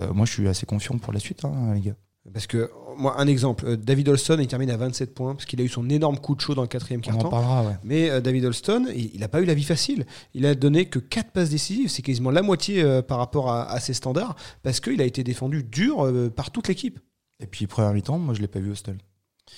euh, 0.00 0.12
moi, 0.14 0.24
je 0.24 0.32
suis 0.32 0.48
assez 0.48 0.64
confiant 0.64 0.96
pour 0.96 1.12
la 1.12 1.18
suite, 1.20 1.44
hein, 1.44 1.72
les 1.74 1.80
gars. 1.80 1.94
Parce 2.32 2.46
que, 2.46 2.70
moi, 3.00 3.14
un 3.18 3.26
exemple, 3.26 3.64
euh, 3.66 3.76
David 3.76 4.08
Olson, 4.08 4.36
il 4.38 4.46
termine 4.46 4.70
à 4.70 4.76
27 4.76 5.14
points, 5.14 5.34
parce 5.34 5.44
qu'il 5.46 5.60
a 5.60 5.64
eu 5.64 5.68
son 5.68 5.88
énorme 5.90 6.18
coup 6.18 6.34
de 6.34 6.40
chaud 6.40 6.54
dans 6.54 6.62
le 6.62 6.68
quatrième 6.68 7.00
On 7.06 7.08
en 7.08 7.12
quart-temps. 7.12 7.30
parlera, 7.30 7.62
ouais. 7.64 7.76
Mais 7.82 8.10
euh, 8.10 8.20
David 8.20 8.44
Olston, 8.44 8.86
il 8.94 9.18
n'a 9.20 9.28
pas 9.28 9.40
eu 9.40 9.44
la 9.44 9.54
vie 9.54 9.64
facile. 9.64 10.06
Il 10.34 10.46
a 10.46 10.54
donné 10.54 10.84
que 10.86 10.98
4 10.98 11.30
passes 11.32 11.50
décisives, 11.50 11.88
c'est 11.88 12.02
quasiment 12.02 12.30
la 12.30 12.42
moitié 12.42 12.82
euh, 12.82 13.02
par 13.02 13.18
rapport 13.18 13.50
à, 13.50 13.70
à 13.70 13.80
ses 13.80 13.94
standards, 13.94 14.36
parce 14.62 14.80
qu'il 14.80 15.00
a 15.00 15.04
été 15.04 15.24
défendu 15.24 15.62
dur 15.64 16.04
euh, 16.06 16.30
par 16.30 16.50
toute 16.50 16.68
l'équipe. 16.68 17.00
Et 17.42 17.46
puis, 17.46 17.66
première 17.66 17.92
mi-temps, 17.94 18.18
moi, 18.18 18.34
je 18.34 18.40
l'ai 18.40 18.48
pas 18.48 18.60
vu, 18.60 18.70
Hostel. 18.70 18.98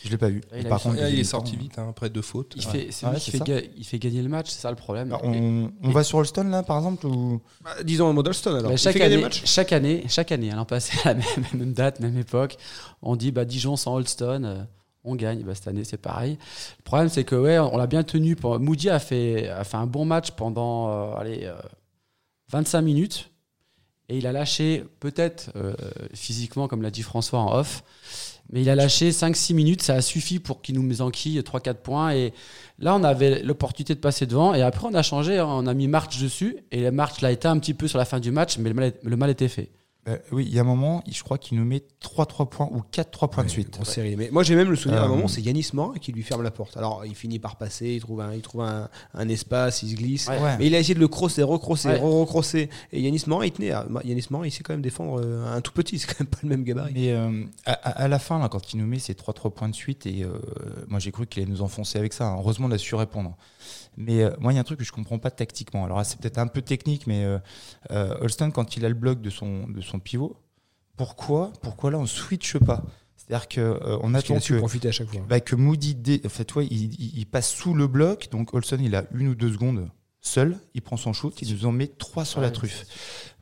Je 0.04 0.10
l'ai 0.10 0.18
pas 0.18 0.28
vu. 0.28 0.40
Ah, 0.52 0.58
il 0.58 0.66
par 0.68 0.82
contre, 0.82 0.96
Ah, 1.00 1.08
il 1.08 1.18
est 1.20 1.24
sorti 1.24 1.54
vite, 1.56 1.78
hein, 1.78 1.86
après 1.90 2.10
deux 2.10 2.22
fautes. 2.22 2.54
Il 2.56 2.66
Ouais. 2.66 2.72
fait, 2.72 2.86
c'est 2.90 3.06
Ouais, 3.06 3.16
qui 3.18 3.30
fait, 3.30 3.38
ça. 3.38 3.44
ga- 3.44 3.60
il 3.76 3.84
fait 3.84 3.98
gagner 4.00 4.20
le 4.22 4.28
match, 4.28 4.50
c'est 4.50 4.60
ça 4.60 4.70
le 4.70 4.76
problème. 4.76 5.16
Et- 5.22 5.26
on, 5.86 5.90
va 5.90 6.02
sur 6.02 6.18
Holston 6.18 6.44
là 6.44 6.62
par 6.64 6.78
exemple 6.78 7.06
ou? 7.06 7.40
Bah, 7.62 7.70
disons 7.84 8.08
un 8.08 8.12
mot 8.12 8.22
d'Olston 8.24 8.50
alors. 8.56 8.62
Bah, 8.64 8.72
Il 8.72 8.78
chaque, 8.78 8.94
fait 8.94 8.98
gagner 8.98 9.14
année, 9.14 9.22
le 9.22 9.28
match 9.28 9.42
chaque 9.44 9.72
année, 9.72 10.04
chaque 10.08 10.32
année, 10.32 10.50
à 10.50 10.56
l'an 10.56 10.64
passé, 10.64 10.96
à 11.04 11.08
la 11.08 11.14
même, 11.14 11.24
même 11.54 11.72
date, 11.72 12.00
même 12.00 12.18
époque, 12.18 12.56
on 13.00 13.14
dit 13.14 13.30
bah, 13.30 13.44
Dijon 13.44 13.76
sans 13.76 13.94
Holston, 13.94 14.42
euh, 14.44 14.64
on 15.04 15.14
gagne. 15.14 15.42
Bah, 15.44 15.54
cette 15.54 15.68
année, 15.68 15.84
c'est 15.84 15.98
pareil. 15.98 16.36
Le 16.78 16.82
problème, 16.82 17.08
c'est 17.08 17.22
que 17.24 17.36
ouais, 17.36 17.58
on 17.60 17.76
l'a 17.76 17.86
bien 17.86 18.02
tenu. 18.02 18.34
Pour... 18.34 18.58
Moody 18.58 18.88
a 18.90 18.98
fait, 18.98 19.48
a 19.48 19.62
fait 19.62 19.76
un 19.76 19.86
bon 19.86 20.04
match 20.04 20.32
pendant 20.32 20.88
euh, 20.90 21.14
allez, 21.16 21.44
euh, 21.44 21.54
25 22.50 22.80
minutes. 22.82 23.28
Et 24.08 24.18
il 24.18 24.26
a 24.26 24.32
lâché, 24.32 24.84
peut-être 25.00 25.50
euh, 25.56 25.74
physiquement, 26.12 26.66
comme 26.68 26.82
l'a 26.82 26.90
dit 26.90 27.02
François 27.02 27.38
en 27.38 27.54
off, 27.56 27.84
mais 28.50 28.62
il 28.62 28.70
a 28.70 28.74
lâché 28.74 29.10
5-6 29.10 29.54
minutes. 29.54 29.82
Ça 29.82 29.94
a 29.94 30.00
suffi 30.02 30.38
pour 30.38 30.62
qu'il 30.62 30.74
nous 30.78 31.02
enquille 31.02 31.38
3-4 31.40 31.74
points. 31.74 32.12
Et 32.12 32.32
là, 32.78 32.94
on 32.94 33.04
avait 33.04 33.42
l'opportunité 33.42 33.94
de 33.94 34.00
passer 34.00 34.26
devant. 34.26 34.54
Et 34.54 34.62
après, 34.62 34.86
on 34.86 34.94
a 34.94 35.02
changé. 35.02 35.38
hein. 35.38 35.46
On 35.48 35.66
a 35.66 35.74
mis 35.74 35.88
March 35.88 36.20
dessus. 36.20 36.56
Et 36.70 36.90
March 36.90 37.20
l'a 37.20 37.32
été 37.32 37.48
un 37.48 37.58
petit 37.58 37.74
peu 37.74 37.88
sur 37.88 37.98
la 37.98 38.04
fin 38.04 38.20
du 38.20 38.30
match, 38.30 38.58
mais 38.58 38.68
le 38.70 38.74
mal, 38.74 38.92
le 39.02 39.16
mal 39.16 39.30
était 39.30 39.48
fait. 39.48 39.70
Euh, 40.08 40.16
Oui, 40.32 40.44
il 40.48 40.52
y 40.54 40.58
a 40.58 40.62
un 40.62 40.64
moment, 40.64 41.02
je 41.08 41.22
crois 41.22 41.38
qu'il 41.38 41.58
nous 41.58 41.64
met 41.64 41.82
3-3 42.02 42.48
points 42.48 42.68
ou 42.72 42.82
4-3 42.92 43.30
points 43.30 43.44
de 43.44 43.48
suite. 43.48 43.74
Grosse 43.74 43.90
série. 43.90 44.16
Mais 44.16 44.30
moi 44.32 44.42
j'ai 44.42 44.56
même 44.56 44.68
le 44.70 44.74
souvenir 44.76 45.00
à 45.00 45.04
un 45.04 45.06
Euh, 45.06 45.14
moment, 45.14 45.28
c'est 45.28 45.40
Yanis 45.40 45.68
Morin 45.74 45.94
qui 46.00 46.10
lui 46.10 46.22
ferme 46.24 46.42
la 46.42 46.50
porte. 46.50 46.76
Alors 46.76 47.04
il 47.06 47.14
finit 47.14 47.38
par 47.38 47.54
passer, 47.56 47.90
il 47.90 48.00
trouve 48.00 48.20
un, 48.20 48.34
il 48.34 48.40
trouve 48.42 48.62
un, 48.62 48.88
un 49.14 49.28
espace, 49.28 49.84
il 49.84 49.90
se 49.90 49.94
glisse. 49.94 50.26
Ouais. 50.28 50.40
Ouais. 50.40 50.56
Mais 50.58 50.66
il 50.66 50.74
a 50.74 50.80
essayé 50.80 50.94
de 50.94 51.00
le 51.00 51.06
crosser, 51.06 51.44
recrosser, 51.44 51.88
Ouais. 51.88 51.98
recrosser. 52.00 52.68
Et 52.90 53.00
Yanis 53.00 53.22
Morin, 53.28 53.44
il 53.46 53.52
tenait. 53.52 53.70
à- 53.70 53.86
Yanis 54.04 54.26
Morin, 54.30 54.46
il 54.46 54.50
sait 54.50 54.64
quand 54.64 54.72
même 54.72 54.82
défendre 54.82 55.20
euh, 55.22 55.46
un 55.56 55.60
tout 55.60 55.72
petit, 55.72 56.00
c'est 56.00 56.08
quand 56.08 56.18
même 56.20 56.28
pas 56.28 56.38
le 56.42 56.48
même 56.48 56.64
gabarit. 56.64 56.92
Mais 56.94 57.12
euh, 57.12 57.44
à, 57.66 58.08
la 58.08 58.18
fin, 58.18 58.40
là, 58.40 58.48
quand 58.48 58.72
il 58.72 58.78
nous 58.80 58.86
met 58.86 58.98
ces 58.98 59.14
3-3 59.14 59.50
points 59.52 59.68
de 59.68 59.74
suite, 59.74 60.06
et 60.06 60.24
euh, 60.24 60.32
moi 60.88 60.98
j'ai 60.98 61.12
cru 61.12 61.26
qu'il 61.28 61.42
allait 61.44 61.52
nous 61.52 61.62
enfoncer 61.62 61.98
avec 61.98 62.12
ça. 62.12 62.34
Heureusement, 62.38 62.66
on 62.68 62.72
a 62.72 62.78
su 62.78 62.96
répondre. 62.96 63.36
Mais 63.96 64.22
euh, 64.22 64.30
moi, 64.40 64.52
il 64.52 64.56
y 64.56 64.58
a 64.58 64.60
un 64.60 64.64
truc 64.64 64.78
que 64.78 64.84
je 64.84 64.92
comprends 64.92 65.18
pas 65.18 65.30
tactiquement. 65.30 65.84
Alors 65.84 66.04
c'est 66.04 66.18
peut-être 66.18 66.38
un 66.38 66.46
peu 66.46 66.62
technique, 66.62 67.06
mais 67.06 67.24
euh, 67.24 67.38
euh, 67.90 68.14
Holston, 68.20 68.50
quand 68.50 68.76
il 68.76 68.84
a 68.84 68.88
le 68.88 68.94
bloc 68.94 69.20
de 69.20 69.30
son, 69.30 69.68
de 69.68 69.80
son 69.80 69.98
pivot, 69.98 70.36
pourquoi, 70.96 71.52
pourquoi 71.62 71.90
là 71.90 71.98
on 71.98 72.06
switche 72.06 72.58
pas? 72.58 72.82
C'est-à-dire 73.16 73.48
qu'on 73.48 73.60
euh, 73.60 73.98
on 74.02 74.14
attend 74.14 74.34
que, 74.40 74.58
profiter 74.58 74.88
à 74.88 74.92
chaque 74.92 75.08
fois. 75.08 75.20
bah, 75.28 75.40
que 75.40 75.54
Moody, 75.54 75.94
dé- 75.94 76.20
en 76.24 76.28
fait, 76.28 76.54
ouais, 76.54 76.66
il, 76.70 76.94
il- 76.94 77.18
il 77.18 77.26
passe 77.26 77.50
sous 77.50 77.72
le 77.74 77.86
bloc, 77.86 78.28
donc 78.32 78.52
Olson 78.54 78.78
il 78.80 78.94
a 78.96 79.04
une 79.14 79.28
ou 79.28 79.34
deux 79.34 79.52
secondes 79.52 79.88
seul, 80.22 80.58
il 80.74 80.80
prend 80.80 80.96
son 80.96 81.12
shoot, 81.12 81.34
il 81.42 81.52
nous 81.52 81.66
en 81.66 81.72
met 81.72 81.88
trois 81.88 82.24
sur 82.24 82.40
la 82.40 82.50
truffe. 82.50 82.86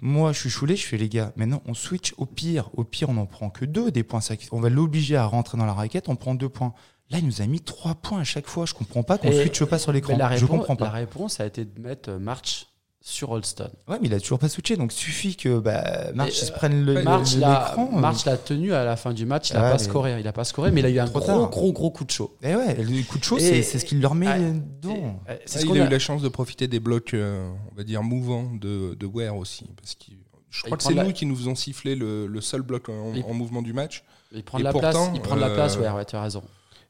Moi, 0.00 0.32
je 0.32 0.40
suis 0.40 0.50
choulé, 0.50 0.74
je 0.76 0.86
fais 0.86 0.96
les 0.96 1.08
gars, 1.08 1.32
maintenant 1.36 1.62
on 1.66 1.74
switch 1.74 2.14
au 2.16 2.26
pire, 2.26 2.70
au 2.74 2.84
pire 2.84 3.10
on 3.10 3.16
en 3.18 3.26
prend 3.26 3.50
que 3.50 3.64
deux 3.64 3.90
des 3.92 4.02
points, 4.02 4.20
on 4.50 4.60
va 4.60 4.70
l'obliger 4.70 5.16
à 5.16 5.26
rentrer 5.26 5.58
dans 5.58 5.66
la 5.66 5.74
raquette, 5.74 6.08
on 6.08 6.16
prend 6.16 6.34
deux 6.34 6.48
points. 6.48 6.74
Là, 7.10 7.18
il 7.18 7.26
nous 7.26 7.42
a 7.42 7.46
mis 7.46 7.60
trois 7.60 7.96
points 7.96 8.20
à 8.20 8.24
chaque 8.24 8.46
fois, 8.46 8.66
je 8.66 8.74
comprends 8.74 9.02
pas 9.02 9.18
qu'on 9.18 9.32
switche 9.32 9.64
pas 9.64 9.78
sur 9.78 9.92
l'écran, 9.92 10.16
la 10.16 10.36
je 10.36 10.46
comprends 10.46 10.74
la 10.74 10.86
pas. 10.86 10.90
réponse 10.90 11.40
a 11.40 11.46
été 11.46 11.64
de 11.64 11.80
mettre 11.80 12.12
March 12.12 12.66
sur 13.02 13.30
Holston. 13.30 13.70
Ouais, 13.88 13.96
mais 14.00 14.08
il 14.08 14.14
a 14.14 14.20
toujours 14.20 14.38
pas 14.38 14.48
switché, 14.50 14.76
donc 14.76 14.92
suffit 14.92 15.34
que 15.34 15.58
bah, 15.58 16.12
March 16.14 16.28
Et, 16.30 16.32
se 16.46 16.52
prenne 16.52 16.84
le, 16.84 16.94
le- 16.94 17.02
March 17.02 17.34
l'a 17.36 17.74
euh. 17.78 17.98
March 17.98 18.24
l'a 18.26 18.36
tenu 18.36 18.74
à 18.74 18.84
la 18.84 18.96
fin 18.96 19.12
du 19.14 19.24
match, 19.24 19.50
il 19.50 19.54
n'a 19.54 19.62
Ouais, 19.64 19.70
pas 19.72 19.78
scoré, 19.78 20.20
il 20.20 20.28
a 20.28 20.32
pas 20.32 20.44
scoré, 20.44 20.70
mais 20.70 20.80
il 20.80 20.86
a 20.86 20.90
eu 20.90 20.98
un 20.98 21.06
gros, 21.06 21.20
tard. 21.20 21.48
gros, 21.50 21.72
gros 21.72 21.90
coup 21.90 22.04
de 22.04 22.10
chaud. 22.10 22.36
Eh 22.42 22.54
ouais, 22.54 22.74
le 22.76 23.02
coup 23.04 23.18
de 23.18 23.24
chaud, 23.24 23.38
Et- 23.38 23.62
c'est 23.62 23.78
ce 23.78 23.84
qui 23.86 23.94
leur 23.96 24.14
met 24.14 24.26
Ah, 24.26 24.38
dedans. 24.38 24.94
Et, 24.96 25.04
euh, 25.04 25.10
Ah, 25.28 25.32
c'est 25.46 25.60
ce 25.60 25.66
il 25.66 25.80
a 25.80 25.84
a- 25.84 25.86
eu 25.86 25.90
la 25.90 25.98
chance 25.98 26.20
de 26.20 26.28
profiter 26.28 26.68
des 26.68 26.78
blocs, 26.80 27.14
euh, 27.14 27.50
on 27.72 27.74
va 27.74 27.84
dire, 27.84 28.02
mouvants 28.02 28.50
de, 28.60 28.94
de 28.94 29.06
Ware 29.06 29.36
aussi. 29.36 29.64
Parce 29.80 29.94
que 29.94 30.12
je 30.50 30.62
crois 30.62 30.74
Il 30.74 30.76
que 30.76 30.82
c'est 30.82 30.94
la- 30.94 31.04
nous 31.04 31.12
qui 31.12 31.24
nous 31.24 31.36
faisons 31.36 31.54
siffler 31.54 31.94
le, 31.96 32.26
le 32.26 32.40
seul 32.42 32.60
bloc 32.60 32.90
en, 32.90 33.14
Il- 33.14 33.24
en 33.24 33.32
mouvement 33.32 33.62
du 33.62 33.72
match. 33.72 34.04
il 34.32 34.42
prend 34.44 34.58
et 34.58 34.60
de 34.60 34.64
la 34.64 34.72
pourtant, 34.72 34.90
place, 34.90 35.10
il 35.14 35.20
prend 35.22 35.36
de 35.36 35.40
la 35.40 35.46
euh, 35.48 35.54
place, 35.54 35.76
ouais, 35.78 35.88
ouais, 35.88 36.04
tu 36.04 36.16
as 36.16 36.22
raison. 36.22 36.42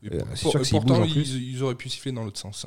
Et 0.02 0.09
Euh, 0.12 0.19
pour- 0.19 0.26
c'est 0.35 0.43
pour- 0.43 0.50
sûr 0.52 0.61
que 0.62 0.69
pourtant, 0.71 1.05
ils 1.05 1.62
auraient 1.62 1.75
pu 1.76 1.88
siffler 1.88 2.11
dans 2.11 2.25
l'autre 2.25 2.40
sens. 2.40 2.67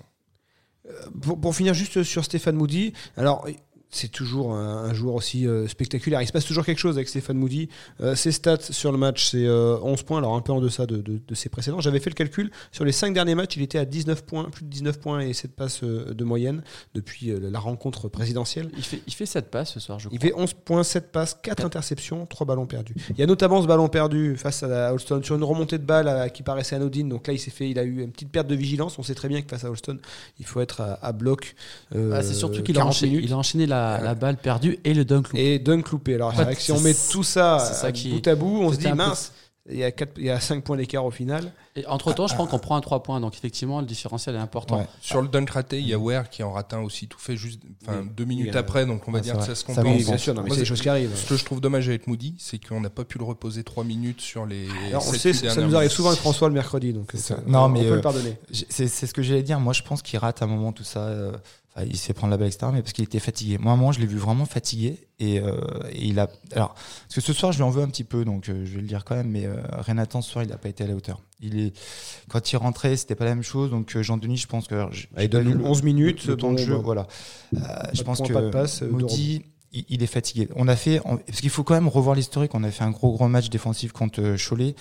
Pour, 1.22 1.40
pour 1.40 1.56
finir 1.56 1.74
juste 1.74 2.04
sur 2.04 2.26
Stéphane 2.26 2.56
Moody, 2.56 2.94
alors 3.16 3.48
c'est 3.96 4.10
toujours 4.12 4.54
un, 4.54 4.86
un 4.86 4.94
joueur 4.94 5.16
aussi 5.16 5.48
euh, 5.48 5.68
spectaculaire. 5.68 6.22
Il 6.22 6.28
se 6.28 6.32
passe 6.32 6.46
toujours 6.46 6.66
quelque 6.66 6.80
chose 6.80 6.98
avec 6.98 7.08
Stéphane 7.08 7.38
Moody. 7.38 7.70
Euh, 8.02 8.16
ses 8.16 8.32
stats 8.32 8.58
sur 8.62 8.92
le 8.92 8.98
match, 8.98 9.30
c'est 9.30 9.46
euh, 9.46 9.78
11 9.82 10.04
points, 10.04 10.18
alors 10.18 10.36
un 10.36 10.42
peu 10.42 10.52
en 10.52 10.60
deçà 10.62 10.86
de, 10.86 10.98
de- 10.98 11.20
de 11.26 11.36
ses 11.36 11.50
précédents. 11.50 11.80
J'avais 11.80 12.00
fait 12.00 12.10
le 12.10 12.16
calcul. 12.16 12.52
Sur 12.72 12.86
les 12.86 12.92
5 12.92 13.14
derniers 13.14 13.36
matchs, 13.36 13.56
il 13.56 13.62
était 13.62 13.78
à 13.78 13.86
19 13.86 14.26
points, 14.26 14.50
plus 14.50 14.64
de 14.66 14.70
19 14.70 15.00
points 15.00 15.20
et 15.22 15.34
7 15.34 15.52
passes 15.56 15.84
euh, 15.84 16.14
de 16.14 16.24
moyenne 16.24 16.64
depuis 16.96 17.30
euh, 17.32 17.40
la 17.52 17.60
rencontre 17.60 18.10
présidentielle. 18.10 18.70
Il 18.78 18.84
fait, 18.84 19.02
il 19.08 19.14
fait 19.14 19.26
7 19.26 19.50
passes 19.52 19.74
ce 19.74 19.80
soir, 19.80 20.00
je 20.00 20.08
crois. 20.08 20.18
Il 20.20 20.22
fait 20.22 20.34
11 20.36 20.54
points, 20.66 20.84
7 20.84 21.12
passes, 21.12 21.38
4 21.42 21.66
interceptions, 21.66 22.26
3 22.26 22.48
ballons 22.48 22.66
perdus. 22.66 22.96
Il 23.12 23.20
y 23.20 23.24
a 23.24 23.28
notamment 23.28 23.62
ce 23.62 23.68
ballon 23.68 23.88
perdu 23.90 24.36
face 24.38 24.64
à 24.64 24.92
Holston 24.94 25.22
sur 25.24 25.36
une 25.36 25.44
remontée 25.44 25.78
de 25.78 25.86
balle 25.86 26.08
euh, 26.08 26.28
qui 26.30 26.44
paraissait 26.44 26.76
anodine. 26.76 27.10
Donc 27.10 27.28
là, 27.28 27.34
il 27.34 27.40
s'est 27.40 27.52
fait, 27.52 27.70
il 27.70 27.78
a 27.80 27.84
eu 27.84 28.02
une 28.02 28.12
petite 28.12 28.30
perte 28.32 28.48
de 28.48 28.56
vigilance. 28.56 28.98
On 28.98 29.04
sait 29.04 29.16
très 29.16 29.28
bien 29.28 29.42
que 29.42 29.50
face 29.50 29.64
à 29.64 29.70
Holston, 29.70 30.00
il 30.40 30.46
faut 30.46 30.62
être 30.62 30.82
à, 30.82 30.94
à 31.06 31.12
bloc. 31.12 31.56
euh, 31.96 32.12
Ah, 32.16 32.24
c'est 32.24 32.34
surtout 32.34 32.64
qu'il 32.64 32.76
a, 32.78 32.80
40 32.80 32.90
enchaîné, 32.92 33.20
il 33.24 33.34
a 33.34 33.38
enchaîné 33.38 33.66
la, 33.66 33.83
la 34.02 34.16
balle 34.16 34.38
perdue 34.38 34.80
et 34.84 34.94
le 34.94 35.06
dunk 35.06 35.30
loupé. 35.30 35.54
Et 35.54 35.60
dunk 35.60 35.90
loupé. 35.92 36.16
Alors, 36.16 36.32
c'est 36.32 36.38
fait, 36.38 36.44
vrai 36.44 36.56
que 36.56 36.62
si 36.62 36.72
on 36.72 36.80
met 36.80 36.94
tout 37.12 37.24
ça, 37.24 37.60
ça 37.60 37.92
qui- 37.92 38.12
bout 38.12 38.28
à 38.28 38.36
bout, 38.36 38.60
on 38.62 38.72
se 38.72 38.78
dit 38.78 38.88
peu- 38.90 38.96
mince, 38.96 39.32
il 39.70 39.78
y 39.78 39.84
a, 39.86 39.92
4, 39.92 40.12
il 40.18 40.26
y 40.26 40.30
a 40.30 40.40
5 40.42 40.62
points 40.64 40.76
d'écart 40.76 41.06
au 41.06 41.12
final. 41.12 41.54
Et 41.78 41.88
entre 41.88 42.14
temps, 42.14 42.28
je 42.28 42.36
pense 42.36 42.50
qu'on 42.50 42.60
prend 42.60 42.76
un 42.76 42.82
3 42.82 43.02
points. 43.02 43.20
Donc 43.22 43.34
effectivement, 43.34 43.80
le 43.80 43.86
différentiel 43.88 44.36
est 44.36 44.40
important. 44.40 44.80
Ouais. 44.80 44.88
Sur 45.02 45.22
le 45.22 45.28
dunk 45.30 45.50
raté, 45.50 45.80
il 45.80 45.88
y 45.88 45.94
a 45.94 45.98
Ware 45.98 46.30
qui 46.30 46.44
en 46.44 46.52
rate 46.52 46.74
un 46.74 46.82
aussi 46.82 47.08
tout 47.08 47.18
fait 47.18 47.38
juste 47.38 47.62
enfin, 47.82 48.02
Oui. 48.02 48.10
deux 48.16 48.26
minutes 48.26 48.48
Oui, 48.52 48.56
euh, 48.58 48.60
après, 48.60 48.86
donc 48.86 49.08
on 49.08 49.12
va 49.12 49.20
ah, 49.20 49.22
dire 49.22 49.38
que 49.38 49.44
ça 49.46 49.56
se 49.56 49.62
Ça 49.62 49.66
compense. 49.68 49.86
Oui, 49.86 50.04
bien 50.04 50.18
sûr, 50.18 50.34
non, 50.34 50.42
mais 50.42 50.48
Moi, 50.50 50.56
c'est 50.58 50.62
des 50.64 50.66
choses 50.68 50.82
qui 50.82 50.90
arrivent. 50.90 51.16
Ce 51.16 51.28
que 51.30 51.38
je 51.38 51.46
trouve 51.46 51.62
dommage 51.62 51.88
avec 51.88 52.06
Moody, 52.08 52.36
c'est 52.40 52.60
qu'on 52.64 52.82
n'a 52.82 52.90
pas 52.90 53.06
pu 53.06 53.18
le 53.18 53.24
reposer 53.24 53.64
trois 53.64 53.86
minutes 53.86 54.20
sur 54.22 54.46
les. 54.46 54.68
Alors, 54.90 55.08
on 55.08 55.14
sait, 55.14 55.32
ça 55.34 55.56
nous 55.62 55.76
arrive 55.76 55.90
souvent 55.92 56.10
avec 56.10 56.20
François 56.20 56.50
le 56.50 56.54
mercredi, 56.54 56.92
donc 56.94 57.12
C'est 57.16 57.34
on- 57.34 57.50
Non, 57.50 57.60
on 57.64 57.70
mais, 57.70 57.84
peut 57.86 57.94
euh, 57.94 57.96
le 57.96 58.02
pardonner. 58.02 58.38
J'ai- 58.52 58.68
C'est 58.70 58.88
c'est 58.90 59.08
ce 59.08 59.14
que 59.14 59.22
j'allais 59.24 59.44
dire. 59.44 59.60
Moi, 59.62 59.72
je 59.74 59.82
pense 59.82 60.02
qu'il 60.02 60.20
rate 60.20 60.42
un 60.44 60.48
moment 60.48 60.74
tout 60.74 60.84
ça. 60.84 61.00
euh, 61.08 61.32
enfin, 61.76 61.86
il 61.90 61.98
se 61.98 62.06
fait 62.06 62.14
prendre 62.14 62.32
la 62.32 62.38
balle, 62.38 62.48
etc. 62.48 62.68
Mais 62.74 62.82
parce 62.82 62.94
qu'il 62.94 63.04
était 63.04 63.20
fatigué. 63.20 63.58
Moi, 63.58 63.72
à 63.72 63.76
un 63.76 63.78
moment, 63.78 63.92
je 63.92 64.00
l'ai 64.00 64.06
vu 64.06 64.18
vraiment 64.18 64.46
fatigué. 64.46 65.08
Et, 65.20 65.40
euh, 65.40 65.60
et 65.92 66.06
il 66.06 66.20
a. 66.20 66.30
Alors, 66.54 66.74
parce 66.74 67.16
que 67.16 67.22
ce 67.22 67.34
soir, 67.34 67.52
je 67.52 67.58
lui 67.58 67.64
en 67.64 67.70
veux 67.70 67.82
un 67.84 67.88
petit 67.88 68.04
peu, 68.04 68.26
donc 68.26 68.50
euh, 68.50 68.66
je 68.66 68.76
vais 68.76 68.82
le 68.82 68.88
dire 68.88 69.06
quand 69.06 69.16
même. 69.16 69.30
Mais 69.30 69.46
euh, 69.46 69.56
Renatan, 69.80 70.22
ce 70.22 70.32
soir, 70.32 70.44
il 70.44 70.50
n'a 70.50 70.58
pas 70.58 70.70
été 70.70 70.84
à 70.84 70.88
la 70.88 70.96
hauteur. 70.96 71.22
Il 71.40 71.60
est 71.60 71.74
quand 72.30 72.52
il 72.52 72.58
rentrait, 72.58 72.96
c'était 72.98 73.16
pas 73.16 73.26
la 73.26 73.36
même 73.36 73.44
chose. 73.44 73.70
Donc 73.70 73.96
euh, 73.96 74.04
Jean-Denis, 74.04 74.38
je 74.38 74.48
pense 74.48 74.68
que 74.68 74.76
alors, 74.76 74.92
il 75.20 75.30
donne 75.30 75.44
pas 75.46 75.50
vu 75.52 75.58
le- 75.58 75.66
11 75.66 75.84
minutes, 75.84 76.26
le 76.26 76.36
temps 76.38 76.52
de 76.54 76.58
jeu. 76.58 76.76
bah, 76.76 76.82
Voilà. 76.84 77.08
Euh, 77.56 77.60
je 77.94 78.04
pense 78.04 78.18
points, 78.20 78.28
que 78.28 78.34
pas 78.34 78.42
de 78.42 78.50
passe, 78.50 78.82
euh, 78.84 78.90
Maudit, 78.90 79.44
il, 79.72 79.86
il 79.90 80.04
est 80.04 80.08
fatigué. 80.08 80.48
On 80.56 80.68
a 80.68 80.76
fait 80.76 81.02
on- 81.06 81.18
parce 81.18 81.42
qu'il 81.42 81.50
faut 81.50 81.64
quand 81.64 81.74
même 81.74 81.88
revoir 81.88 82.16
l'historique. 82.16 82.54
On 82.56 82.64
a 82.64 82.72
fait 82.72 82.84
un 82.84 82.92
gros 82.92 83.12
gros 83.14 83.28
match 83.28 83.50
défensif 83.50 83.92
contre 83.92 84.36
Cholet. 84.38 84.76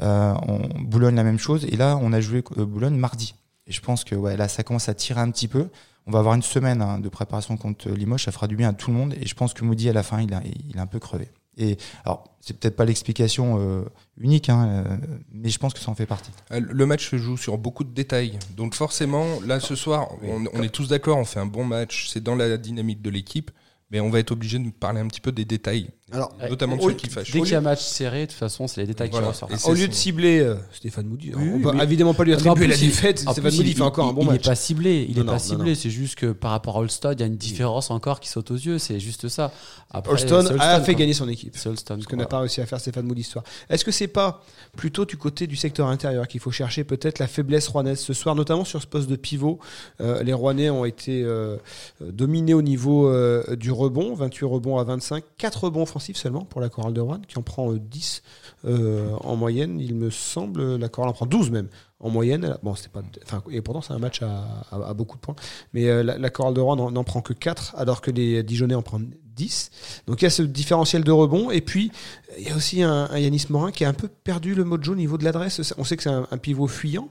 Euh, 0.00 0.34
on, 0.46 0.60
Boulogne 0.82 1.16
la 1.16 1.24
même 1.24 1.38
chose. 1.38 1.64
Et 1.68 1.76
là, 1.76 1.98
on 2.00 2.12
a 2.12 2.20
joué 2.20 2.42
euh, 2.58 2.64
Boulogne 2.64 2.94
mardi. 2.96 3.34
Et 3.66 3.72
je 3.72 3.80
pense 3.80 4.04
que 4.04 4.14
ouais, 4.14 4.36
là, 4.36 4.46
ça 4.48 4.62
commence 4.62 4.88
à 4.88 4.94
tirer 4.94 5.20
un 5.20 5.30
petit 5.30 5.48
peu. 5.48 5.68
On 6.10 6.12
va 6.12 6.18
avoir 6.18 6.34
une 6.34 6.42
semaine 6.42 6.82
hein, 6.82 6.98
de 6.98 7.08
préparation 7.08 7.56
contre 7.56 7.88
Limoges. 7.88 8.24
Ça 8.24 8.32
fera 8.32 8.48
du 8.48 8.56
bien 8.56 8.70
à 8.70 8.72
tout 8.72 8.90
le 8.90 8.96
monde. 8.96 9.14
Et 9.20 9.28
je 9.28 9.34
pense 9.36 9.54
que 9.54 9.64
Moody, 9.64 9.88
à 9.88 9.92
la 9.92 10.02
fin, 10.02 10.20
il 10.20 10.34
a, 10.34 10.42
il 10.68 10.76
a 10.76 10.82
un 10.82 10.88
peu 10.88 10.98
crevé. 10.98 11.28
Et 11.56 11.76
alors, 12.04 12.24
c'est 12.40 12.58
peut-être 12.58 12.74
pas 12.74 12.84
l'explication 12.84 13.60
euh, 13.60 13.84
unique, 14.18 14.48
hein, 14.48 14.84
euh, 14.88 14.96
mais 15.32 15.50
je 15.50 15.58
pense 15.60 15.72
que 15.72 15.78
ça 15.78 15.88
en 15.88 15.94
fait 15.94 16.06
partie. 16.06 16.32
Euh, 16.50 16.58
Le 16.60 16.84
match 16.84 17.08
se 17.08 17.16
joue 17.16 17.36
sur 17.36 17.58
beaucoup 17.58 17.84
de 17.84 17.94
détails. 17.94 18.40
Donc 18.56 18.74
forcément, 18.74 19.24
là 19.46 19.60
ce 19.60 19.76
soir, 19.76 20.08
on, 20.24 20.46
on 20.52 20.62
est 20.64 20.70
tous 20.70 20.88
d'accord, 20.88 21.16
on 21.16 21.24
fait 21.24 21.38
un 21.38 21.46
bon 21.46 21.64
match, 21.64 22.08
c'est 22.08 22.22
dans 22.22 22.34
la 22.34 22.56
dynamique 22.56 23.02
de 23.02 23.10
l'équipe, 23.10 23.52
mais 23.92 24.00
on 24.00 24.10
va 24.10 24.18
être 24.18 24.32
obligé 24.32 24.58
de 24.58 24.68
parler 24.70 25.00
un 25.00 25.06
petit 25.06 25.20
peu 25.20 25.30
des 25.30 25.44
détails, 25.44 25.90
Alors, 26.12 26.32
notamment 26.48 26.76
de 26.76 26.82
ceux 26.82 26.92
qui 26.94 27.08
fâchent. 27.08 27.30
Dès 27.30 27.40
qu'il 27.40 27.50
y 27.50 27.54
a 27.54 27.58
un 27.58 27.60
match 27.60 27.82
serré, 27.82 28.22
de 28.26 28.30
toute 28.30 28.38
façon, 28.38 28.66
c'est 28.66 28.80
les 28.80 28.86
détails 28.86 29.10
Voilà. 29.10 29.28
qui 29.28 29.32
ressortent. 29.32 29.64
Au 29.68 29.74
lieu 29.74 29.86
de 29.86 29.92
cibler 29.92 30.40
euh, 30.40 30.56
Stéphane 30.72 31.06
Moody, 31.06 31.32
Oui, 31.34 31.48
on 31.52 31.56
oui, 31.56 31.62
peut 31.62 31.72
mais- 31.72 31.84
évidemment 31.84 32.14
pas 32.14 32.24
lui 32.24 32.32
attribuer 32.32 32.66
la 32.66 32.74
il- 32.74 32.80
défaite. 32.80 33.18
Stéphane 33.20 33.44
Moody 33.54 33.70
il- 33.70 33.76
fait 33.76 33.82
encore 33.82 34.06
un 34.06 34.10
il- 34.10 34.14
bon 34.14 34.22
il 34.22 34.26
match. 34.26 34.42
n'est 34.44 34.50
pas 34.50 34.54
ciblé, 34.56 35.06
il 35.08 35.14
Non, 35.16 35.22
est 35.22 35.24
non, 35.26 35.32
pas 35.32 35.38
ciblé. 35.38 35.74
C'est 35.74 35.90
juste 35.90 36.16
que 36.16 36.32
par 36.32 36.50
rapport 36.50 36.76
à 36.76 36.80
Holstad, 36.80 37.18
il 37.18 37.20
y 37.20 37.24
a 37.24 37.26
une 37.26 37.36
différence 37.36 37.90
encore 37.90 38.18
qui 38.20 38.28
saute 38.28 38.50
aux 38.50 38.56
yeux. 38.56 38.78
C'est 38.78 38.98
juste 38.98 39.28
ça. 39.28 39.52
Holston 39.92 40.46
a 40.46 40.52
Holston, 40.52 40.84
fait 40.84 40.94
gagner 40.94 41.12
son 41.14 41.28
équipe. 41.28 41.56
Holston. 41.64 41.98
Ce 42.00 42.06
que 42.06 42.16
n'a 42.16 42.26
pas 42.26 42.38
réussi 42.40 42.60
à 42.60 42.66
faire 42.66 42.80
Stéphane 42.80 43.06
Moody 43.06 43.22
ce 43.24 43.32
soir. 43.32 43.44
Est-ce 43.68 43.84
que 43.84 43.90
c'est 43.92 44.06
pas 44.08 44.42
plutôt 44.76 45.04
du 45.04 45.16
côté 45.16 45.46
du 45.46 45.56
secteur 45.56 45.86
intérieur 45.88 46.26
qu'il 46.28 46.40
faut 46.40 46.50
chercher 46.52 46.84
peut-être 46.84 47.18
la 47.18 47.26
faiblesse 47.26 47.68
rouennaise 47.68 47.98
ce 48.00 48.12
soir, 48.12 48.34
notamment 48.34 48.64
sur 48.64 48.80
ce 48.82 48.86
poste 48.86 49.08
de 49.08 49.16
pivot 49.16 49.58
Euh, 50.00 50.22
Les 50.22 50.32
Rouennais 50.32 50.70
ont 50.70 50.84
été 50.84 51.22
euh, 51.24 51.56
dominés 52.00 52.54
au 52.54 52.62
niveau 52.62 53.10
du 53.56 53.70
rebond, 53.70 54.14
28 54.14 54.44
rebonds 54.46 54.78
à 54.78 54.84
25, 54.84 55.24
4 55.38 55.64
rebonds 55.64 55.86
seulement 56.00 56.44
pour 56.44 56.60
la 56.60 56.68
Chorale 56.68 56.92
de 56.94 57.00
Rouen, 57.00 57.20
qui 57.28 57.38
en 57.38 57.42
prend 57.42 57.72
euh, 57.72 57.78
10 57.78 58.22
euh, 58.64 59.10
en 59.20 59.36
moyenne, 59.36 59.78
il 59.80 59.94
me 59.94 60.10
semble. 60.10 60.76
La 60.76 60.88
Chorale 60.88 61.10
en 61.10 61.14
prend 61.14 61.26
12 61.26 61.50
même 61.50 61.68
en 62.00 62.08
moyenne. 62.10 62.56
Bon, 62.62 62.74
c'était 62.74 62.88
pas, 62.88 63.02
enfin, 63.24 63.42
et 63.50 63.60
pourtant 63.60 63.82
c'est 63.82 63.92
un 63.92 63.98
match 63.98 64.22
à, 64.22 64.44
à- 64.70 64.88
à 64.90 64.94
beaucoup 64.94 65.16
de 65.16 65.20
points. 65.22 65.36
Mais 65.74 65.88
euh, 65.88 66.02
la, 66.02 66.18
la 66.18 66.30
Chorale 66.30 66.54
de 66.54 66.60
Rouen 66.60 66.90
n'en 66.90 67.04
prend 67.04 67.20
que 67.20 67.32
4, 67.34 67.74
alors 67.76 68.00
que 68.00 68.10
les 68.10 68.42
Dijonais 68.42 68.74
en 68.74 68.82
prennent 68.82 69.10
10. 69.36 69.70
Donc 70.06 70.20
il 70.20 70.24
y 70.24 70.26
a 70.26 70.30
ce 70.30 70.42
différentiel 70.42 71.04
de 71.04 71.12
rebond. 71.12 71.50
Et 71.50 71.60
puis, 71.60 71.90
il 72.38 72.46
y 72.46 72.50
a 72.50 72.56
aussi 72.56 72.82
un, 72.82 73.08
un 73.10 73.18
Yanis 73.18 73.46
Morin 73.50 73.70
qui 73.70 73.84
a 73.84 73.88
un 73.88 73.94
peu 73.94 74.08
perdu 74.08 74.54
le 74.54 74.64
mojo 74.64 74.92
au 74.92 74.96
niveau 74.96 75.16
de 75.18 75.24
l'adresse. 75.24 75.72
On 75.78 75.84
sait 75.84 75.96
que 75.96 76.02
c'est 76.02 76.10
un, 76.10 76.26
un 76.30 76.38
pivot 76.38 76.66
fuyant, 76.66 77.08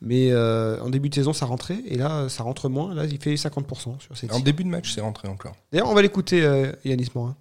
mais 0.00 0.30
euh, 0.32 0.80
en 0.80 0.90
début 0.90 1.08
de 1.08 1.14
saison, 1.14 1.32
ça 1.32 1.46
rentrait. 1.46 1.78
Et 1.86 1.96
là, 1.96 2.28
ça 2.28 2.42
rentre 2.44 2.68
moins. 2.68 2.94
Là, 2.94 3.04
il 3.06 3.18
fait 3.20 3.34
50% 3.34 4.00
sur 4.00 4.16
ses 4.16 4.30
En 4.32 4.40
début 4.40 4.64
de 4.64 4.68
match, 4.68 4.92
c'est 4.94 5.00
rentré 5.00 5.28
encore. 5.28 5.54
D'ailleurs, 5.72 5.88
on 5.88 5.94
va 5.94 6.02
l'écouter, 6.02 6.42
euh, 6.44 6.72
Yanis 6.84 7.08
Morin. 7.14 7.36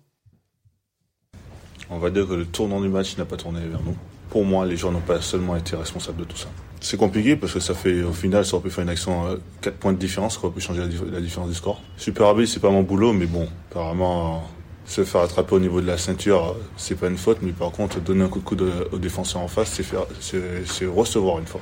On 1.91 1.98
va 2.00 2.10
dire 2.10 2.27
que 2.27 2.33
le 2.33 2.45
tournant 2.45 2.79
du 2.79 2.88
match 2.89 3.17
n'a 3.17 3.25
pas 3.25 3.36
tourné 3.38 3.60
vers 3.60 3.81
nous. 3.86 3.95
Pour 4.29 4.45
moi, 4.45 4.65
les 4.65 4.77
gens 4.77 4.91
n'ont 4.91 5.01
pas 5.01 5.19
seulement 5.21 5.57
été 5.57 5.75
responsables 5.75 6.17
de 6.19 6.24
tout 6.24 6.38
ça. 6.38 6.48
C'est 6.79 6.98
compliqué 6.98 7.36
parce 7.36 7.53
que 7.53 7.60
ça 7.60 7.74
fait, 7.74 8.01
au 8.01 8.13
final, 8.13 8.45
ça 8.45 8.55
aurait 8.55 8.63
pu 8.63 8.69
faire 8.71 8.83
une 8.83 8.89
action 8.89 9.24
à 9.27 9.36
4 9.62 9.75
points 9.75 9.93
de 9.93 9.98
différence, 9.98 10.36
ça 10.36 10.39
aurait 10.45 10.53
pu 10.53 10.62
changer 10.62 10.79
la, 10.81 10.88
dif- 10.88 11.12
la 11.12 11.19
différence 11.19 11.50
du 11.50 11.55
score. 11.55 11.81
Super 11.98 12.27
arbitre, 12.27 12.50
c'est 12.51 12.62
pas 12.62 12.71
mon 12.71 12.81
boulot, 12.81 13.12
mais 13.13 13.25
bon, 13.25 13.48
apparemment, 13.69 14.36
euh, 14.36 14.39
se 14.86 15.03
faire 15.03 15.21
attraper 15.21 15.53
au 15.55 15.60
niveau 15.60 15.81
de 15.81 15.86
la 15.86 15.98
ceinture, 15.98 16.55
euh, 16.57 16.63
c'est 16.77 16.95
pas 16.95 17.07
une 17.07 17.17
faute, 17.17 17.39
mais 17.41 17.51
par 17.51 17.71
contre, 17.71 18.00
donner 18.00 18.24
un 18.24 18.29
coup 18.29 18.39
de 18.39 18.45
coude 18.45 18.63
au 18.91 18.98
défenseur 18.98 19.41
en 19.41 19.48
face, 19.50 19.79
c'est 20.21 20.86
recevoir 20.88 21.39
une 21.39 21.45
faute. 21.45 21.62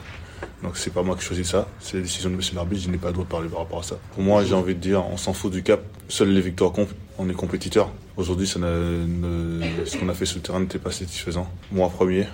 Donc 0.63 0.77
c'est 0.77 0.93
pas 0.93 1.03
moi 1.03 1.15
qui 1.17 1.23
choisis 1.23 1.49
ça, 1.49 1.67
c'est 1.79 1.97
la 1.97 2.03
décision 2.03 2.29
de 2.29 2.35
monsieur 2.35 2.55
l'arbitre, 2.55 2.83
je 2.83 2.89
n'ai 2.89 2.97
pas 2.97 3.07
le 3.07 3.13
droit 3.13 3.25
de 3.25 3.29
parler 3.29 3.49
par 3.49 3.59
rapport 3.59 3.79
à 3.79 3.83
ça. 3.83 3.97
Pour 4.13 4.23
moi, 4.23 4.43
j'ai 4.45 4.53
envie 4.55 4.75
de 4.75 4.79
dire, 4.79 5.03
on 5.11 5.17
s'en 5.17 5.33
fout 5.33 5.51
du 5.51 5.63
cap, 5.63 5.81
seules 6.07 6.29
les 6.29 6.39
victoires 6.41 6.71
comptent, 6.71 6.95
on 7.17 7.27
est 7.29 7.33
compétiteur. 7.33 7.89
Aujourd'hui, 8.19 8.45
ça 8.47 8.59
ce 8.59 9.97
qu'on 9.97 10.09
a 10.09 10.13
fait 10.13 10.25
sur 10.25 10.35
le 10.37 10.41
terrain 10.43 10.59
n'était 10.59 10.77
pas 10.79 10.91
satisfaisant. 10.91 11.47
Moi 11.71 11.89
premier, 11.89 12.27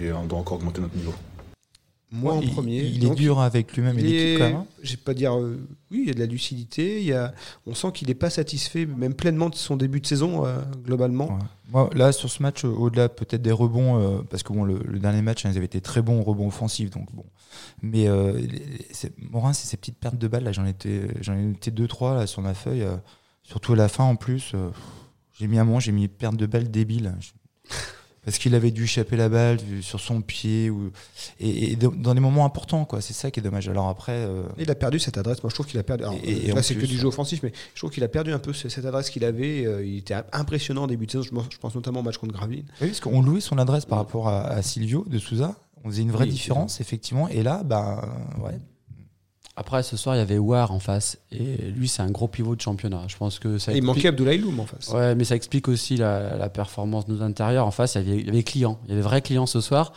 et 0.00 0.12
on 0.12 0.24
doit 0.24 0.38
encore 0.38 0.58
augmenter 0.58 0.80
notre 0.80 0.96
niveau. 0.96 1.12
Moi 2.12 2.34
en 2.34 2.40
il, 2.42 2.50
premier. 2.50 2.82
Il 2.84 3.04
est 3.06 3.14
dur 3.14 3.40
avec 3.40 3.72
lui-même 3.74 3.98
et 3.98 4.02
il 4.02 4.06
l'équipe 4.06 4.20
est- 4.36 4.38
quand 4.38 4.58
même. 4.58 4.64
Je 4.82 4.90
vais 4.92 4.96
pas 4.98 5.14
dire. 5.14 5.36
euh, 5.36 5.58
oui, 5.90 6.00
il 6.02 6.06
y 6.08 6.10
a 6.10 6.14
de 6.14 6.20
la 6.20 6.26
lucidité. 6.26 7.00
Il 7.00 7.06
y 7.06 7.12
a, 7.14 7.32
on 7.66 7.74
sent 7.74 7.88
qu'il 7.94 8.06
n'est 8.08 8.14
pas 8.14 8.28
satisfait, 8.30 8.84
même 8.86 9.14
pleinement, 9.14 9.48
de 9.48 9.54
son 9.54 9.76
début 9.76 10.00
de 10.00 10.06
saison, 10.06 10.44
euh, 10.46 10.58
globalement. 10.84 11.26
Ouais. 11.28 11.38
Moi, 11.72 11.90
là, 11.94 12.12
sur 12.12 12.30
ce 12.30 12.42
match, 12.42 12.64
euh, 12.64 12.68
au-delà 12.68 13.08
peut-être 13.08 13.40
des 13.42 13.50
rebonds, 13.50 13.98
euh, 13.98 14.22
parce 14.30 14.42
que 14.42 14.52
bon, 14.52 14.62
le, 14.62 14.78
le 14.84 14.98
dernier 15.00 15.22
match, 15.22 15.44
hein, 15.46 15.50
ils 15.52 15.56
avaient 15.56 15.64
été 15.66 15.80
très 15.80 16.02
bons 16.02 16.20
au 16.20 16.22
rebond 16.22 16.46
offensif, 16.48 16.90
donc 16.90 17.10
bon. 17.14 17.24
Mais 17.80 18.06
euh, 18.08 18.38
Morin, 19.30 19.54
c'est 19.54 19.66
ces 19.66 19.76
petites 19.78 19.98
pertes 19.98 20.18
de 20.18 20.28
balles. 20.28 20.44
Là, 20.44 20.52
j'en 20.52 20.66
étais, 20.66 21.08
j'en 21.22 21.32
ai 21.34 21.42
noté 21.42 21.70
deux, 21.72 21.88
trois 21.88 22.14
là 22.14 22.26
sur 22.26 22.42
ma 22.42 22.54
feuille. 22.54 22.82
euh, 22.82 22.96
surtout 23.42 23.72
à 23.72 23.76
la 23.76 23.88
fin, 23.88 24.04
en 24.04 24.14
plus, 24.16 24.52
euh, 24.54 24.68
j'ai 25.38 25.46
mis 25.46 25.58
un 25.58 25.64
moment, 25.64 25.80
j'ai 25.80 25.92
mis 25.92 26.08
perte 26.08 26.36
de 26.36 26.46
balles 26.46 26.70
débile. 26.70 27.14
Parce 28.24 28.38
qu'il 28.38 28.54
avait 28.54 28.70
dû 28.70 28.84
échapper 28.84 29.16
la 29.16 29.28
balle 29.28 29.58
euh, 29.68 29.82
sur 29.82 29.98
son 29.98 30.20
pied 30.20 30.70
ou 30.70 30.92
et, 31.40 31.72
et 31.72 31.76
dans 31.76 32.14
des 32.14 32.20
moments 32.20 32.44
importants 32.44 32.84
quoi. 32.84 33.00
C'est 33.00 33.14
ça 33.14 33.32
qui 33.32 33.40
est 33.40 33.42
dommage. 33.42 33.68
Alors 33.68 33.88
après, 33.88 34.12
euh, 34.12 34.44
Il 34.58 34.70
a 34.70 34.76
perdu 34.76 35.00
cette 35.00 35.18
adresse. 35.18 35.42
Moi, 35.42 35.50
je 35.50 35.54
trouve 35.54 35.66
qu'il 35.66 35.80
a 35.80 35.82
perdu. 35.82 36.04
alors, 36.04 36.14
Et- 36.22 36.46
et 36.46 36.52
là, 36.52 36.62
c'est 36.62 36.76
que 36.76 36.86
du 36.86 36.96
jeu 36.96 37.08
offensif, 37.08 37.40
mais 37.42 37.50
je 37.74 37.80
trouve 37.80 37.90
qu'il 37.90 38.04
a 38.04 38.08
perdu 38.08 38.30
un 38.32 38.38
peu 38.38 38.52
ce- 38.52 38.68
cette 38.68 38.84
adresse 38.84 39.10
qu'il 39.10 39.24
avait. 39.24 39.66
Euh, 39.66 39.84
il 39.84 39.96
était 39.98 40.14
impressionnant 40.32 40.84
en 40.84 40.86
début 40.86 41.06
de 41.06 41.10
saison. 41.10 41.24
Je, 41.50 41.58
pense 41.58 41.74
notamment 41.74 41.98
au 41.98 42.02
match 42.04 42.16
contre 42.18 42.32
Gravelines. 42.32 42.66
Oui, 42.80 42.86
parce 42.88 43.00
qu'on 43.00 43.22
louait 43.22 43.40
son 43.40 43.58
adresse 43.58 43.86
par 43.86 43.98
rapport 43.98 44.28
à, 44.28 44.42
à 44.46 44.62
Silvio 44.62 45.04
de 45.08 45.18
Souza. 45.18 45.56
On 45.82 45.88
faisait 45.90 46.02
une 46.02 46.12
vraie 46.12 46.26
Oui, 46.26 46.30
différence, 46.30 46.80
effectivement. 46.80 47.26
Et 47.28 47.42
là, 47.42 47.64
ben, 47.64 48.02
ouais. 48.40 48.56
Après, 49.54 49.82
ce 49.82 49.98
soir, 49.98 50.16
il 50.16 50.18
y 50.18 50.22
avait 50.22 50.38
War 50.38 50.72
en 50.72 50.78
face. 50.78 51.18
Et 51.30 51.56
lui, 51.76 51.86
c'est 51.86 52.02
un 52.02 52.10
gros 52.10 52.26
pivot 52.26 52.56
de 52.56 52.60
championnat. 52.60 53.02
Je 53.08 53.16
pense 53.16 53.38
que 53.38 53.58
ça 53.58 53.72
il 53.72 53.82
manquait 53.82 54.08
Abdoulaye 54.08 54.38
Loum 54.38 54.60
en 54.60 54.66
face. 54.66 54.88
Ouais, 54.88 55.14
mais 55.14 55.24
ça 55.24 55.36
explique 55.36 55.68
aussi 55.68 55.96
la, 55.96 56.36
la 56.36 56.48
performance 56.48 57.06
de 57.06 57.14
nos 57.14 57.22
intérieurs. 57.22 57.66
En 57.66 57.70
face, 57.70 57.94
il 57.96 58.08
y 58.08 58.10
avait, 58.10 58.20
il 58.20 58.26
y 58.26 58.28
avait. 58.30 58.40
Il 58.40 58.88
y 58.88 58.92
avait 58.92 59.02
vrais 59.02 59.20
clients 59.20 59.46
ce 59.46 59.60
soir. 59.60 59.92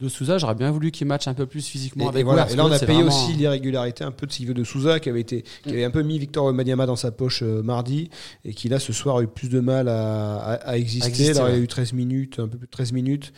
De 0.00 0.08
Souza, 0.08 0.38
j'aurais 0.38 0.54
bien 0.54 0.70
voulu 0.70 0.90
qu'il 0.90 1.06
matche 1.06 1.28
un 1.28 1.34
peu 1.34 1.44
plus 1.46 1.66
physiquement 1.66 2.06
Et, 2.06 2.08
avec 2.08 2.20
et 2.20 2.24
voilà. 2.24 2.50
Et 2.50 2.56
là, 2.56 2.64
on 2.64 2.72
a 2.72 2.78
payé 2.78 3.02
vraiment- 3.02 3.08
aussi 3.08 3.34
l'irrégularité 3.34 4.02
un 4.02 4.10
peu 4.12 4.26
de 4.26 4.32
Silvio 4.32 4.54
de 4.54 4.64
Souza, 4.64 4.98
qui 4.98 5.10
avait, 5.10 5.20
été, 5.20 5.44
qui 5.62 5.70
avait 5.70 5.84
un 5.84 5.90
peu 5.90 6.02
mis 6.02 6.18
Victor 6.18 6.50
Madiama 6.54 6.86
dans 6.86 6.96
sa 6.96 7.10
poche 7.10 7.42
euh, 7.42 7.62
mardi, 7.62 8.08
et 8.46 8.54
qui 8.54 8.68
là, 8.70 8.78
ce 8.78 8.92
soir, 8.94 9.18
a 9.18 9.22
eu 9.22 9.26
plus 9.26 9.50
de 9.50 9.60
mal 9.60 9.88
à, 9.88 10.36
à- 10.38 10.52
à 10.54 10.76
exister. 10.78 11.04
À 11.04 11.08
exister, 11.08 11.36
Alors, 11.38 11.50
il 11.50 11.54
a 11.54 11.58
eu 11.58 11.68
13 11.68 11.92
minutes, 11.92 12.38
un 12.38 12.48
peu 12.48 12.56
plus 12.56 12.66
de 12.66 12.70
13 12.70 12.92
minutes, 12.92 13.32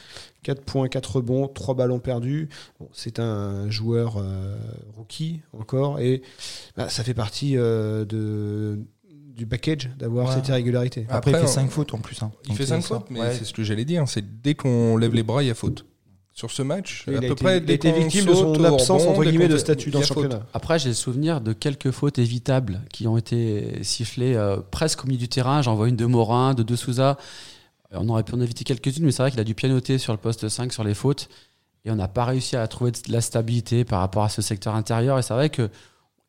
4 0.45 0.62
points, 0.62 0.87
4 0.88 1.16
rebonds, 1.16 1.49
3 1.49 1.75
ballons 1.75 1.99
perdus. 1.99 2.49
Bon, 2.78 2.88
c'est 2.92 3.19
un 3.19 3.69
joueur 3.69 4.19
euh, 4.19 4.54
rookie 4.97 5.40
encore, 5.59 5.99
et 5.99 6.23
bah, 6.76 6.88
ça 6.88 7.02
fait 7.02 7.14
partie 7.14 7.57
euh, 7.57 8.04
de, 8.04 8.78
du 9.35 9.47
package 9.47 9.90
d'avoir 9.99 10.28
Ouais. 10.28 10.35
cette 10.37 10.47
irrégularité. 10.49 11.07
Après, 11.09 11.33
il 11.33 11.37
fait 11.38 11.42
on- 11.42 11.47
5 11.49 11.71
fautes 11.71 11.95
en 11.95 11.99
plus. 11.99 12.23
hein. 12.23 12.31
Il 12.45 12.49
Donc, 12.50 12.57
fait 12.59 12.62
c'est 12.64 12.69
5 12.71 12.83
ça. 12.83 12.88
fautes, 12.88 13.07
mais 13.11 13.19
Ouais. 13.21 13.35
c'est 13.37 13.45
ce 13.45 13.52
que 13.52 13.64
j'allais 13.64 13.85
dire, 13.85 14.04
c'est 14.07 14.42
dès 14.42 14.54
qu'on 14.54 14.97
lève 14.97 15.12
les 15.14 15.25
bras, 15.25 15.42
il 15.42 15.47
y 15.49 15.50
a 15.50 15.54
faute. 15.54 15.87
Sur 16.33 16.51
ce 16.51 16.62
match. 16.62 17.05
Il 17.07 17.15
à 17.15 17.19
a 17.19 17.21
peu 17.21 17.27
été, 17.27 17.35
près 17.35 17.61
dès 17.61 17.75
été 17.75 17.93
victime 17.93 18.27
de 18.27 18.35
son 18.35 18.65
absence 18.65 19.05
entre 19.05 19.25
guillemets 19.25 19.49
de 19.49 19.59
statut 19.59 19.91
dans 19.91 20.01
le 20.01 20.07
faute. 20.07 20.17
championnat. 20.17 20.47
Après, 20.55 20.79
j'ai 20.79 20.89
le 20.89 20.95
souvenir 20.95 21.41
de 21.41 21.53
quelques 21.53 21.91
fautes 21.91 22.19
évitables 22.19 22.83
qui 22.91 23.07
ont 23.07 23.17
été 23.17 23.83
sifflées 23.83 24.35
euh, 24.35 24.59
presque 24.71 25.05
au 25.05 25.07
milieu 25.07 25.19
du 25.19 25.29
terrain. 25.29 25.62
J'en 25.62 25.75
vois 25.75 25.89
une 25.89 25.97
de 25.97 26.07
Morin, 26.07 26.55
de 26.55 26.62
De 26.62 26.77
Souza. 26.77 27.19
Euh, 27.93 27.99
On 28.01 28.09
aurait 28.09 28.23
pu 28.23 28.35
en 28.35 28.41
éviter 28.41 28.65
quelques-unes, 28.65 29.05
mais 29.05 29.12
c'est 29.12 29.23
vrai 29.23 29.31
qu'il 29.31 29.41
a 29.41 29.45
dû 29.45 29.55
pianoter 29.55 29.99
sur 29.99 30.12
le 30.12 30.19
poste 30.19 30.49
5 30.49 30.73
sur 30.73 30.85
les 30.85 30.95
fautes. 30.95 31.29
Et 31.85 31.91
on 31.91 31.97
n'a 31.97 32.09
pas 32.09 32.25
réussi 32.25 32.57
à 32.57 32.67
trouver 32.69 32.93
de 32.93 33.12
la 33.12 33.21
stabilité 33.21 33.85
par 33.85 34.01
rapport 34.01 34.23
à 34.23 34.29
ce 34.29 34.41
secteur 34.41 34.75
intérieur. 34.75 35.19
Et 35.19 35.23
c'est 35.23 35.35
vrai 35.35 35.51
que 35.51 35.69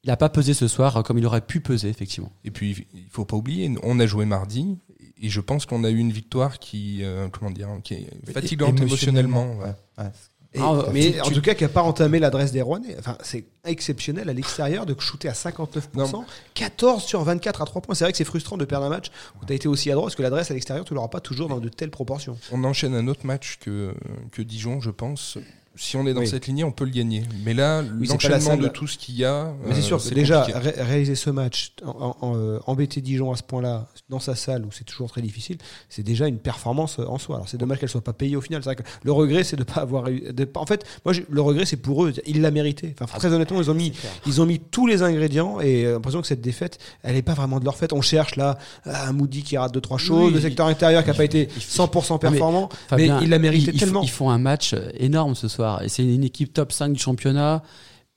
il 0.04 0.10
n'a 0.10 0.18
pas 0.18 0.30
pesé 0.30 0.54
ce 0.54 0.68
soir 0.68 0.98
euh, 0.98 1.02
comme 1.02 1.18
il 1.18 1.26
aurait 1.26 1.42
pu 1.42 1.62
peser, 1.62 1.88
effectivement. 1.88 2.32
Et 2.44 2.52
puis, 2.52 2.88
il 2.94 3.08
faut 3.10 3.26
pas 3.26 3.38
oublier, 3.38 3.74
on 3.84 4.00
a 4.00 4.06
joué 4.06 4.26
mardi, 4.26 4.78
et 5.24 5.30
je 5.30 5.40
pense 5.42 5.66
qu'on 5.66 5.84
a 5.84 5.90
eu 5.90 5.98
une 5.98 6.12
victoire 6.12 6.60
qui, 6.60 7.00
euh, 7.04 7.28
comment 7.32 7.50
dire, 7.52 7.70
qui 7.84 7.94
est 7.96 8.08
fatigante 8.34 8.76
émotionnellement. 8.88 9.56
ouais. 9.58 9.74
Ouais. 10.04 10.12
Et- 10.56 10.60
Ah, 10.62 10.84
mais 10.94 11.14
tu- 11.14 11.22
en 11.22 11.32
tout 11.32 11.42
cas, 11.42 11.56
qui 11.56 11.64
n'a 11.64 11.70
pas 11.70 11.82
entamé 11.82 12.20
l'adresse 12.20 12.52
des 12.52 12.62
Rouennais. 12.62 12.96
Enfin, 13.00 13.18
c'est 13.24 13.46
exceptionnel 13.66 14.30
à 14.30 14.34
l'extérieur 14.34 14.86
de 14.86 14.96
shooter 15.00 15.28
à 15.28 15.34
59%, 15.34 16.26
14 16.54 17.04
sur 17.04 17.24
24 17.24 17.64
à 17.64 17.66
3 17.66 17.82
points. 17.82 17.96
C'est 17.96 18.04
vrai 18.04 18.12
que 18.12 18.20
c'est 18.20 18.24
frustrant 18.24 18.56
de 18.58 18.66
perdre 18.66 18.86
un 18.86 18.90
match 18.90 19.08
où 19.42 19.46
tu 19.48 19.52
as 19.54 19.56
été 19.56 19.68
aussi 19.68 19.90
à 19.90 19.96
droite, 19.96 20.10
parce 20.10 20.16
que 20.16 20.22
l'adresse 20.22 20.52
à 20.52 20.54
l'extérieur, 20.54 20.86
tu 20.86 20.94
l'auras 20.94 21.08
pas 21.08 21.22
toujours 21.22 21.48
dans 21.50 21.58
de 21.60 21.70
telles 21.70 21.90
proportions. 21.90 22.38
On 22.52 22.64
enchaîne 22.66 22.94
un 22.94 23.08
autre 23.08 23.26
match 23.26 23.58
que, 23.62 23.96
que 24.32 24.44
Dijon, 24.44 24.80
je 24.80 24.92
pense. 24.92 25.40
Si 25.76 25.98
on 25.98 26.06
est 26.06 26.14
dans 26.14 26.20
Oui. 26.22 26.28
cette 26.28 26.46
lignée, 26.46 26.64
on 26.64 26.72
peut 26.72 26.86
le 26.86 26.92
gagner. 26.92 27.24
Mais 27.44 27.54
là, 27.56 27.82
la 27.82 27.88
l'enchaînement 28.08 28.58
de 28.58 28.68
tout 28.68 28.86
ce 28.86 28.98
qu'il 28.98 29.16
y 29.16 29.26
a. 29.26 29.54
Mais 29.66 29.74
c'est 29.74 29.80
euh, 29.80 29.82
sûr, 29.84 30.02
c'est 30.02 30.14
déjà 30.14 30.44
ré- 30.44 30.74
réaliser 30.78 31.16
ce 31.16 31.32
match, 31.32 31.74
en, 31.84 32.16
en- 32.22 32.28
en, 32.28 32.38
euh, 32.38 32.60
embêter 32.68 33.02
Dijon 33.02 33.32
à 33.32 33.36
ce 33.36 33.42
point-là, 33.44 33.88
dans 34.08 34.20
sa 34.20 34.36
salle 34.36 34.66
où 34.66 34.72
c'est 34.72 34.84
toujours 34.84 35.10
très 35.10 35.22
difficile, 35.24 35.58
c'est 35.90 36.04
déjà 36.04 36.28
une 36.28 36.38
performance 36.38 37.00
euh, 37.00 37.06
en 37.08 37.18
soi. 37.18 37.38
Alors 37.38 37.50
c'est 37.50 37.58
dommage 37.58 37.80
qu'elle 37.80 37.90
soit 37.90 38.04
pas 38.04 38.14
payée 38.14 38.36
au 38.36 38.42
final. 38.42 38.62
C'est 38.62 38.70
vrai 38.70 38.76
que 38.76 38.84
le 39.04 39.12
regret, 39.12 39.44
c'est 39.44 39.56
de 39.56 39.64
pas 39.64 39.82
avoir 39.82 40.10
eu. 40.10 40.22
de 40.32 40.48
en 40.54 40.66
fait, 40.68 40.86
moi, 41.06 41.16
le 41.28 41.42
regret, 41.42 41.66
c'est 41.66 41.78
pour 41.78 42.06
eux. 42.06 42.14
Ils 42.28 42.42
l'a 42.42 42.52
mérité. 42.52 42.94
Enfin, 43.02 43.18
très 43.18 43.34
honnêtement, 43.34 43.60
ils 43.60 43.72
ont 43.72 43.74
mis, 43.74 43.94
ils 44.28 44.42
ont 44.42 44.46
mis 44.46 44.60
tous 44.60 44.86
les 44.86 45.02
ingrédients 45.02 45.60
et 45.60 45.86
euh, 45.86 45.94
l'impression 45.94 46.22
que 46.22 46.28
cette 46.28 46.42
défaite, 46.42 46.78
elle 47.02 47.16
est 47.16 47.24
pas 47.24 47.34
vraiment 47.34 47.60
de 47.60 47.66
leur 47.66 47.78
fait. 47.78 47.94
On 47.94 48.02
cherche 48.02 48.36
là 48.36 48.60
un 48.86 49.12
Moody 49.12 49.42
qui 49.42 49.58
rate 49.58 49.74
deux 49.74 49.82
trois 49.82 49.98
choses, 49.98 50.28
Oui, 50.28 50.34
le 50.34 50.40
secteur 50.42 50.68
intérieur 50.68 51.04
qui 51.04 51.10
a 51.10 51.14
pas 51.16 51.24
été 51.26 51.48
100% 51.60 52.14
mais 52.14 52.20
performant, 52.30 52.70
mais, 52.72 52.78
Fabien, 52.90 53.20
il 53.24 53.30
l'a 53.30 53.40
mérité 53.40 53.74
tellement. 53.74 54.04
Ils 54.04 54.10
font 54.12 54.30
un 54.30 54.38
match 54.38 54.76
énorme 55.00 55.34
ce 55.34 55.48
soir. 55.48 55.63
Et 55.84 55.90
c'est 55.90 56.04
une 56.06 56.24
équipe 56.24 56.54
top 56.54 56.72
5 56.72 56.94
du 56.94 57.00
championnat. 57.00 57.64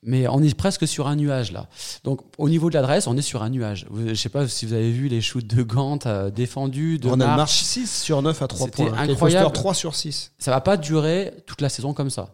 Mais 0.03 0.27
on 0.27 0.41
est 0.43 0.53
presque 0.55 0.87
sur 0.87 1.07
un 1.07 1.15
nuage 1.15 1.51
là. 1.51 1.67
Donc 2.03 2.21
au 2.37 2.49
niveau 2.49 2.69
de 2.69 2.75
l'adresse, 2.75 3.07
on 3.07 3.17
est 3.17 3.21
sur 3.23 3.41
un 3.41 3.49
nuage. 3.49 3.87
Je 4.05 4.13
sais 4.13 4.29
pas 4.29 4.47
si 4.47 4.65
vous 4.67 4.73
avez 4.73 4.91
vu 4.91 5.07
les 5.07 5.21
shoots 5.21 5.45
de 5.47 5.63
Gant 5.63 5.97
euh, 6.05 6.29
défendus, 6.29 6.99
de 6.99 7.09
Ronald 7.09 7.29
March. 7.29 7.37
marche 7.39 7.61
6 7.63 8.01
sur 8.03 8.21
9 8.21 8.41
à 8.41 8.47
3 8.47 8.67
C'était 8.67 8.85
points. 8.89 8.97
Incroyable. 8.97 9.45
Foster, 9.47 9.59
3 9.59 9.73
sur 9.73 9.95
6. 9.95 10.33
Ça 10.37 10.51
va 10.51 10.61
pas 10.61 10.77
durer 10.77 11.33
toute 11.47 11.61
la 11.61 11.69
saison 11.69 11.93
comme 11.93 12.11
ça. 12.11 12.29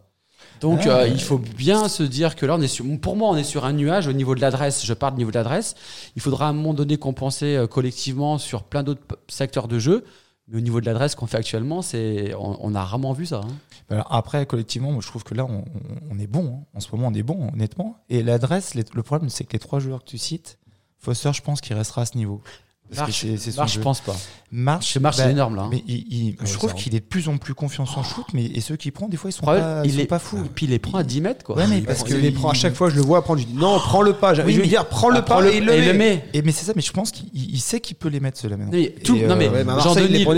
Donc 0.59 0.81
Ah, 0.83 0.89
euh, 0.89 1.03
ouais. 1.03 1.11
il 1.11 1.21
faut 1.21 1.37
bien 1.39 1.87
se 1.87 2.03
dire 2.03 2.35
que 2.35 2.45
là, 2.45 2.55
on 2.57 2.61
est 2.61 2.67
sur, 2.67 2.85
pour 3.01 3.15
moi, 3.15 3.29
on 3.29 3.37
est 3.37 3.43
sur 3.45 3.63
un 3.65 3.73
nuage 3.73 4.07
au 4.07 4.13
niveau 4.13 4.35
de 4.35 4.41
l'adresse. 4.41 4.85
Je 4.85 4.93
parle 4.93 5.13
du 5.13 5.19
niveau 5.19 5.31
de 5.31 5.37
l'adresse. 5.37 5.75
Il 6.17 6.21
faudra 6.21 6.47
à 6.47 6.49
un 6.49 6.53
moment 6.53 6.73
donné 6.73 6.97
compenser 6.97 7.55
euh, 7.55 7.65
collectivement 7.65 8.37
sur 8.37 8.63
plein 8.63 8.83
d'autres 8.83 9.01
secteurs 9.29 9.69
de 9.69 9.79
jeu. 9.79 10.03
Mais 10.47 10.57
au 10.57 10.61
niveau 10.61 10.81
de 10.81 10.85
l'adresse 10.85 11.15
qu'on 11.15 11.25
fait 11.27 11.37
actuellement, 11.37 11.81
c'est 11.81 12.33
on, 12.35 12.75
a 12.75 12.83
rarement 12.83 13.13
vu 13.13 13.25
ça. 13.25 13.41
hein. 13.45 13.55
Alors 13.89 14.13
après, 14.13 14.45
collectivement, 14.45 14.91
moi, 14.91 15.01
je 15.01 15.07
trouve 15.07 15.23
que 15.23 15.33
là, 15.33 15.45
on, 15.45 16.19
est 16.19 16.27
bon. 16.27 16.57
hein. 16.59 16.65
En 16.73 16.79
ce 16.79 16.91
moment, 16.91 17.07
on 17.07 17.13
est 17.13 17.23
bon, 17.23 17.49
honnêtement. 17.53 17.97
Et 18.09 18.23
l'adresse, 18.23 18.75
le 18.75 19.03
problème, 19.03 19.29
c'est 19.29 19.45
que 19.45 19.53
les 19.53 19.59
trois 19.59 19.79
joueurs 19.79 20.03
que 20.03 20.09
tu 20.09 20.17
cites, 20.17 20.59
Foster, 20.97 21.31
je 21.33 21.41
pense 21.41 21.59
qu'il 21.59 21.75
restera 21.75 22.03
à 22.03 22.05
ce 22.05 22.17
niveau. 22.17 22.41
Parce 22.89 23.07
Marche, 23.07 23.21
que 23.23 23.27
c'est- 23.29 23.37
c'est 23.37 23.51
son 23.51 23.61
Marche, 23.61 23.73
je 23.73 23.79
pense 23.79 24.01
pas. 24.01 24.15
Marche, 24.55 24.97
Marche, 24.97 25.17
bah, 25.17 25.23
c'est 25.23 25.31
énorme 25.31 25.55
là. 25.55 25.63
hein. 25.63 25.69
Mais 25.71 25.83
il- 25.87 26.05
il- 26.11 26.35
je 26.39 26.45
Ouais, 26.51 26.57
trouve 26.59 26.73
qu'il 26.75 26.93
est 26.93 26.99
de 26.99 27.05
plus 27.05 27.27
en 27.27 27.37
plus 27.37 27.55
confiant 27.55 27.85
en 27.85 28.03
shoot, 28.03 28.25
mais 28.35 28.45
et 28.45 28.61
ceux 28.61 28.75
qui 28.75 28.91
prend, 28.91 29.07
des 29.09 29.17
fois, 29.17 29.31
ils 29.31 29.33
sont 29.33 29.43
pas, 29.47 29.81
il 29.83 29.89
ils 29.89 29.93
sont 29.95 29.99
est 30.01 30.05
pas 30.05 30.19
fous. 30.19 30.43
Et 30.45 30.49
puis 30.53 30.67
il 30.67 30.69
les 30.69 30.77
prend 30.77 30.99
à 30.99 31.03
10 31.03 31.19
mètres 31.21 31.43
quoi. 31.43 31.55
Ouais, 31.55 31.65
mais 31.65 31.79
Il 31.79 31.85
parce 31.85 31.99
prend- 31.99 32.09
que 32.09 32.13
il 32.13 32.19
les 32.19 32.29
prend 32.31 32.49
à 32.51 32.53
chaque 32.53 32.75
fois, 32.75 32.91
je 32.91 32.95
le 32.95 33.01
vois 33.01 33.23
prendre, 33.23 33.39
je 33.41 33.47
dis 33.47 33.53
non, 33.55 33.79
prends 33.79 34.03
le 34.03 34.13
pas. 34.13 34.35
Je 34.35 34.43
Oui, 34.43 34.53
veux 34.53 34.61
mais- 34.61 34.67
dire, 34.67 34.85
prends 34.87 35.09
le 35.09 35.17
Ah, 35.17 35.21
pas 35.23 35.37
prend 35.39 35.43
et 35.47 35.57
il 35.57 35.65
le 35.65 35.73
et 35.73 35.81
met. 35.87 35.93
met. 35.93 36.25
Et 36.33 36.43
mais 36.43 36.51
c'est 36.51 36.65
ça, 36.65 36.73
mais 36.75 36.83
je 36.83 36.91
pense 36.91 37.09
qu'il 37.09 37.29
il 37.33 37.59
sait 37.59 37.79
qu'il 37.79 37.95
peut 37.95 38.09
les 38.09 38.19
mettre 38.19 38.37
ceux-là 38.37 38.57
maintenant. 38.57 38.73
Mais 38.73 38.89
tout- 39.03 39.15
Et, 39.15 39.25
non 39.25 39.35
mais 39.37 39.47
euh, 39.47 39.63
les 39.63 39.81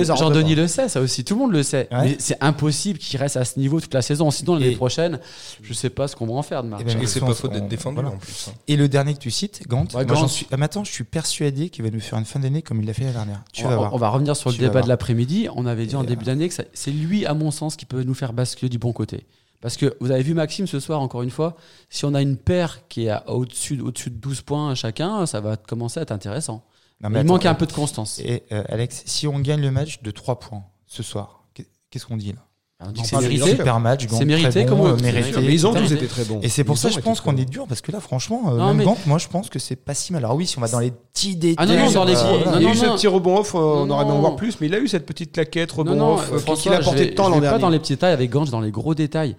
Jean-Denis 0.06 0.56
pas. 0.56 0.62
le 0.62 0.68
sait, 0.70 0.88
ça 0.88 1.02
aussi, 1.02 1.26
tout 1.26 1.34
le 1.34 1.40
monde 1.42 1.52
le 1.52 1.64
sait. 1.64 1.90
Ouais. 1.92 2.02
Mais 2.04 2.16
c'est 2.18 2.38
impossible 2.42 3.00
qu'il 3.00 3.20
reste 3.20 3.36
à 3.36 3.44
ce 3.44 3.60
niveau 3.60 3.82
toute 3.82 3.94
la 3.94 4.02
saison. 4.02 4.32
Sinon 4.32 4.56
l'année 4.56 4.76
prochaine, 4.78 5.20
je 5.62 5.74
sais 5.74 5.90
pas 5.90 6.08
ce 6.08 6.16
qu'on 6.16 6.28
va 6.28 6.34
en 6.36 6.42
faire 6.44 6.64
de 6.64 6.70
Marche. 6.70 6.84
Eh 6.86 6.94
ben, 6.94 7.02
Et 7.02 7.08
c'est 7.08 7.20
pas 7.20 7.34
faute 7.34 7.52
d'être 7.52 7.68
défendu 7.68 8.00
en 8.00 8.12
plus. 8.18 8.48
hein. 8.50 8.54
Et 8.70 8.78
le 8.78 8.88
dernier 8.88 9.14
que 9.14 9.20
tu 9.20 9.32
cites, 9.32 9.68
Gant, 9.68 9.86
suis, 10.30 10.48
ah, 10.52 10.58
maintenant, 10.58 10.86
je 10.86 10.92
suis 10.94 11.04
persuadé 11.04 11.68
qu'il 11.70 11.84
va 11.84 11.92
nous 11.92 12.00
faire 12.00 12.18
une 12.18 12.24
fin 12.26 12.40
d'année 12.46 12.62
comme 12.62 12.82
il 12.82 12.86
l'a 12.88 12.94
fait 12.94 13.02
l'année 13.04 13.14
dernière. 13.16 13.44
Tu 13.54 13.66
on, 13.66 13.70
vas 13.70 13.76
on- 13.76 13.78
voir. 13.80 13.94
on 13.94 13.98
va 13.98 14.10
revenir 14.10 14.36
sur 14.36 14.50
le 14.50 14.56
Tu 14.56 14.62
débat 14.62 14.82
de 14.82 14.88
l'après-midi. 14.88 15.48
On 15.56 15.66
avait 15.66 15.86
dit 15.86 15.96
en 15.96 16.04
début 16.04 16.26
d'année 16.26 16.50
que 16.50 16.56
c'est 16.74 16.92
lui, 16.92 17.26
à 17.26 17.34
mon 17.34 17.52
sens, 17.52 17.76
qui 17.76 17.86
peut 17.86 18.04
nous 18.04 18.14
faire 18.14 18.34
basculer 18.34 18.70
du 18.70 18.78
bon 18.78 18.94
côté. 18.94 19.26
Parce 19.62 19.78
que 19.78 19.96
vous 20.00 20.12
avez 20.12 20.22
vu 20.22 20.34
Maxime 20.34 20.68
ce 20.68 20.80
soir, 20.80 21.02
encore 21.02 21.24
une 21.24 21.32
fois, 21.32 21.56
si 21.90 22.06
on 22.06 22.14
a 22.14 22.22
une 22.22 22.38
paire 22.38 22.88
qui 22.88 23.08
est 23.08 23.14
au-dessus 23.28 23.78
de 23.78 24.10
12 24.10 24.42
points 24.42 24.76
chacun, 24.76 25.26
ça 25.26 25.40
va 25.42 25.58
commencer 25.58 26.00
à 26.00 26.04
être 26.04 26.12
intéressant. 26.12 26.64
Non, 27.02 27.10
il 27.10 27.18
attends, 27.18 27.28
manque 27.28 27.46
un 27.46 27.56
peu 27.56 27.66
de 27.66 27.74
constance. 27.74 28.20
Et 28.20 28.44
euh, 28.52 28.64
Alex, 28.70 29.04
si 29.06 29.28
on 29.28 29.40
gagne 29.40 29.62
le 29.62 29.72
match 29.72 30.02
de 30.02 30.12
3 30.12 30.40
points 30.40 30.64
ce 30.86 31.04
soir, 31.04 31.44
qu'est- 31.54 31.68
qu'est-ce 31.90 32.06
qu'on 32.06 32.18
dit 32.18 32.34
là? 32.34 32.46
Que 32.94 33.08
c'est 33.08 33.18
mérité. 33.20 33.50
Super 33.52 33.80
match, 33.80 34.08
Gant, 34.08 34.18
C'est 34.18 34.26
mérité, 34.26 34.64
bon, 34.64 34.70
comme 34.70 34.80
on- 34.82 34.86
euh, 34.88 34.96
c'est 34.98 35.04
mérité. 35.12 35.42
Mais 35.42 35.54
ils 35.54 35.68
ont 35.68 35.74
tous 35.74 35.92
été 35.92 36.08
très 36.08 36.24
bons. 36.26 36.40
Et 36.42 36.50
c'est 36.50 36.64
pour 36.64 36.76
Ils 36.76 36.80
ça 36.80 36.90
je 36.90 37.00
pense 37.00 37.22
qu'on 37.22 37.36
est 37.38 37.46
dur 37.50 37.66
parce 37.68 37.82
que 37.82 37.92
là 37.92 38.00
franchement 38.00 38.42
euh, 38.48 38.58
Non, 38.58 38.68
même 38.68 38.78
mais- 38.78 38.84
Gant, 38.86 38.98
moi 39.06 39.18
je 39.18 39.28
pense 39.28 39.50
que 39.50 39.60
c'est 39.60 39.76
pas 39.76 39.94
si 39.94 40.14
mal. 40.14 40.24
Alors 40.26 40.36
oui, 40.36 40.46
si 40.48 40.58
on 40.58 40.62
va 40.62 40.68
dans 40.68 40.80
les 40.80 40.92
petits 40.92 41.36
détails. 41.36 41.56
Ah 41.58 41.66
non, 41.66 41.86
non, 41.86 41.92
dans 41.92 42.04
les- 42.06 42.16
euh, 42.16 42.24
non, 42.24 42.58
il 42.58 42.62
y 42.62 42.66
a 42.66 42.68
non, 42.68 42.74
eu 42.74 42.76
ce 42.78 42.86
non. 42.86 42.96
petit 42.96 43.08
rebond 43.08 43.38
off, 43.40 43.56
euh, 43.56 43.60
on 43.60 43.90
aurait 43.90 44.06
bien 44.06 44.14
voir 44.16 44.36
plus, 44.36 44.60
mais 44.62 44.68
il 44.68 44.76
a 44.76 44.80
eu 44.80 44.88
cette 44.88 45.06
petite 45.06 45.32
claquette 45.32 45.72
rebond 45.72 45.92
Non, 45.96 46.06
non, 46.08 46.14
off 46.16 46.30
euh, 46.32 46.38
euh, 46.38 46.56
qu'il 46.56 46.74
a 46.74 46.80
porté 46.80 47.06
de 47.08 47.14
temps 47.14 47.26
je 47.26 47.30
l'an 47.30 47.36
vais 47.36 47.42
pas 47.42 47.48
dernier. 47.52 47.62
dans 47.62 47.70
les 47.70 47.80
petits 47.80 47.94
détails 47.94 48.14
avec 48.14 48.30
Gange, 48.30 48.50
dans 48.50 48.62
les 48.62 48.72
gros 48.72 48.96
détails. 48.96 49.36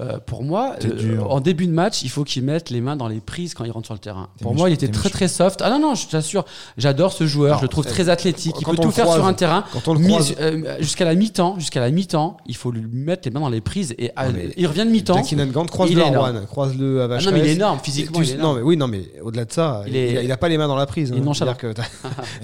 Euh, 0.00 0.18
pour 0.24 0.44
moi, 0.44 0.76
euh, 0.84 1.20
en 1.22 1.40
début 1.40 1.66
de 1.66 1.72
match, 1.72 2.02
il 2.02 2.08
faut 2.10 2.22
qu'il 2.22 2.44
mette 2.44 2.70
les 2.70 2.80
mains 2.80 2.94
dans 2.96 3.08
les 3.08 3.20
prises 3.20 3.54
quand 3.54 3.64
il 3.64 3.70
rentre 3.72 3.86
sur 3.86 3.94
le 3.94 4.00
terrain. 4.00 4.28
Pour 4.40 4.54
moi, 4.54 4.70
il 4.70 4.72
était 4.72 4.88
très 4.88 5.10
très 5.10 5.26
soft. 5.28 5.60
Ah 5.62 5.70
non, 5.70 5.80
non, 5.80 5.94
je 5.96 6.06
t'assure, 6.06 6.44
j'adore 6.76 7.12
ce 7.12 7.26
joueur, 7.26 7.58
je 7.58 7.62
le 7.62 7.68
trouve 7.68 7.84
très 7.84 8.08
athlétique, 8.08 8.54
il 8.60 8.64
peut 8.64 8.76
tout 8.76 8.88
le 8.88 8.90
faire 8.92 9.04
croise- 9.06 9.18
sur 9.18 9.26
un 9.26 9.34
terrain. 9.34 9.64
Le 9.74 9.80
croise, 9.80 10.34
euh, 10.40 10.76
jusqu'à 10.80 11.04
la 11.04 11.14
mi-temps, 11.14 11.58
jusqu'à 11.58 11.80
la 11.80 11.90
mi-temps, 11.90 12.36
il 12.46 12.54
faut 12.56 12.70
lui 12.70 12.86
mettre 12.92 13.22
les 13.26 13.32
mains 13.32 13.40
dans 13.40 13.48
les 13.48 13.60
prises 13.60 13.94
et 13.98 14.12
mais 14.32 14.50
il 14.56 14.66
revient 14.66 14.84
de 14.84 14.90
mi-temps. 14.90 15.20
Gant, 15.48 15.64
il 15.64 15.68
croise-le 15.70 15.98
est 16.00 16.04
à 16.04 16.08
énorme. 16.08 16.30
Rouen, 16.36 16.46
croise-le 16.46 17.02
à 17.02 17.04
Ah 17.10 17.22
non, 17.22 17.32
mais 17.32 17.40
il 17.40 17.46
est 17.46 17.52
énorme 17.54 17.78
physiquement. 17.82 18.20
Tu- 18.20 18.24
il 18.26 18.30
est 18.34 18.36
non, 18.38 18.54
mais 18.54 18.62
oui, 18.62 18.76
non, 18.76 18.86
mais 18.86 19.02
au-delà 19.22 19.44
de 19.46 19.52
ça, 19.52 19.82
Il 19.86 19.94
il, 19.94 19.96
est- 19.96 20.18
a, 20.18 20.22
il 20.22 20.32
a 20.32 20.36
pas 20.36 20.48
les 20.48 20.58
mains 20.58 20.68
dans 20.68 20.76
la 20.76 20.86
prise. 20.86 21.10
il 21.14 21.20
hein. 21.20 21.24
nonchalant. 21.24 21.54
T'as 21.60 21.82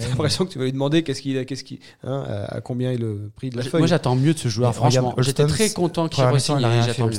l'impression 0.09 0.45
que 0.45 0.51
tu 0.53 0.59
vas 0.59 0.65
lui 0.65 0.73
demander 0.73 1.03
qu'est-ce 1.03 1.23
qu'il 1.23 1.39
a, 1.39 1.45
qu'est-ce 1.45 1.65
qu'il, 1.65 1.79
hein, 2.05 2.25
à 2.49 2.61
combien 2.61 2.91
est 2.91 2.97
le 2.99 3.31
prix 3.37 3.51
de 3.51 3.57
la 3.57 3.63
feuille. 3.63 3.81
Moi, 3.81 3.87
j'attends 3.89 4.17
mieux 4.17 4.35
de 4.35 4.39
ce 4.39 4.49
joueur. 4.49 4.75
Franchement, 4.75 5.15
j'étais 5.19 5.47
très 5.47 5.71
content 5.71 6.09
qu'il 6.09 6.25
fait 6.25 6.39
j'attends 6.87 7.07
mieux. 7.07 7.13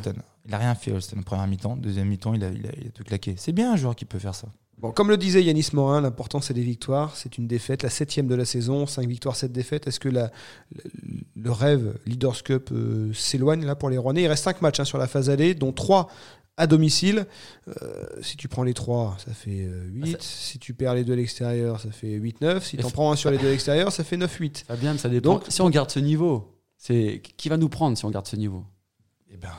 Il 0.47 0.53
a 0.53 0.57
rien 0.57 0.75
fait 0.75 0.91
Holston. 0.91 1.21
Première 1.25 1.47
mi-temps, 1.47 1.75
deuxième 1.75 2.07
mi-temps, 2.07 2.33
il 2.33 2.43
a, 2.43 2.49
il 2.49 2.65
a, 2.67 2.69
il 2.79 2.87
a 2.87 2.91
tout 2.91 3.03
claqué. 3.03 3.35
C'est 3.37 3.51
bien 3.51 3.73
un 3.73 3.75
joueur 3.75 3.95
qui 3.95 4.05
peut 4.05 4.19
faire 4.19 4.35
ça. 4.35 4.47
Bon, 4.77 4.91
comme 4.91 5.09
le 5.09 5.15
disait 5.17 5.41
Yanis 5.41 5.69
Morin, 5.73 6.01
l'important 6.01 6.41
c'est 6.41 6.53
des 6.53 6.61
victoires. 6.61 7.15
C'est 7.15 7.37
une 7.37 7.47
défaite, 7.47 7.81
la 7.81 7.89
septième 7.89 8.27
de 8.27 8.35
la 8.35 8.43
saison, 8.45 8.85
cinq 8.85 9.07
victoires, 9.07 9.35
sept 9.35 9.51
défaites. 9.51 9.87
Est-ce 9.87 9.99
que 10.01 10.09
la, 10.09 10.31
le, 10.75 10.83
le 11.35 11.51
rêve 11.51 11.97
Leaders 12.05 12.43
Cup 12.43 12.69
euh, 12.73 13.13
s'éloigne 13.13 13.65
là 13.65 13.75
pour 13.75 13.89
les 13.89 13.97
Rouennais 13.97 14.23
Il 14.23 14.27
reste 14.27 14.43
cinq 14.43 14.61
matchs 14.61 14.81
hein, 14.81 14.85
sur 14.85 14.97
la 14.97 15.07
phase 15.07 15.29
allée, 15.29 15.55
dont 15.55 15.71
trois 15.71 16.09
à 16.57 16.67
domicile. 16.67 17.25
Euh, 17.67 18.03
si 18.21 18.35
tu 18.37 18.47
prends 18.49 18.63
les 18.63 18.73
trois, 18.73 19.15
ça 19.25 19.33
fait 19.33 19.69
8. 19.93 20.21
Si 20.21 20.59
tu 20.59 20.73
perds 20.73 20.95
les 20.95 21.03
deux 21.05 21.13
à 21.13 21.17
l'extérieur, 21.17 21.79
ça 21.79 21.91
fait 21.91 22.19
8-9. 22.19 22.61
Si 22.61 22.77
tu 22.77 22.83
en 22.85 22.89
prends 22.91 23.11
un 23.11 23.15
sur 23.15 23.31
les 23.31 23.37
deux 23.37 23.47
à 23.47 23.51
l'extérieur, 23.51 23.91
ça 23.93 24.03
fait 24.03 24.17
9-8. 24.17 24.65
Fabien, 24.65 24.97
ça 24.97 25.07
dépend. 25.09 25.35
Donc- 25.35 25.43
si 25.47 25.61
on 25.61 25.69
garde 25.69 25.89
ce 25.89 25.99
niveau, 25.99 26.53
c'est 26.77 27.21
qui 27.37 27.47
va 27.49 27.55
nous 27.57 27.69
prendre 27.69 27.97
si 27.97 28.03
on 28.05 28.11
garde 28.11 28.27
ce 28.27 28.35
niveau? 28.35 28.63
Eh 29.31 29.37
ben, 29.37 29.49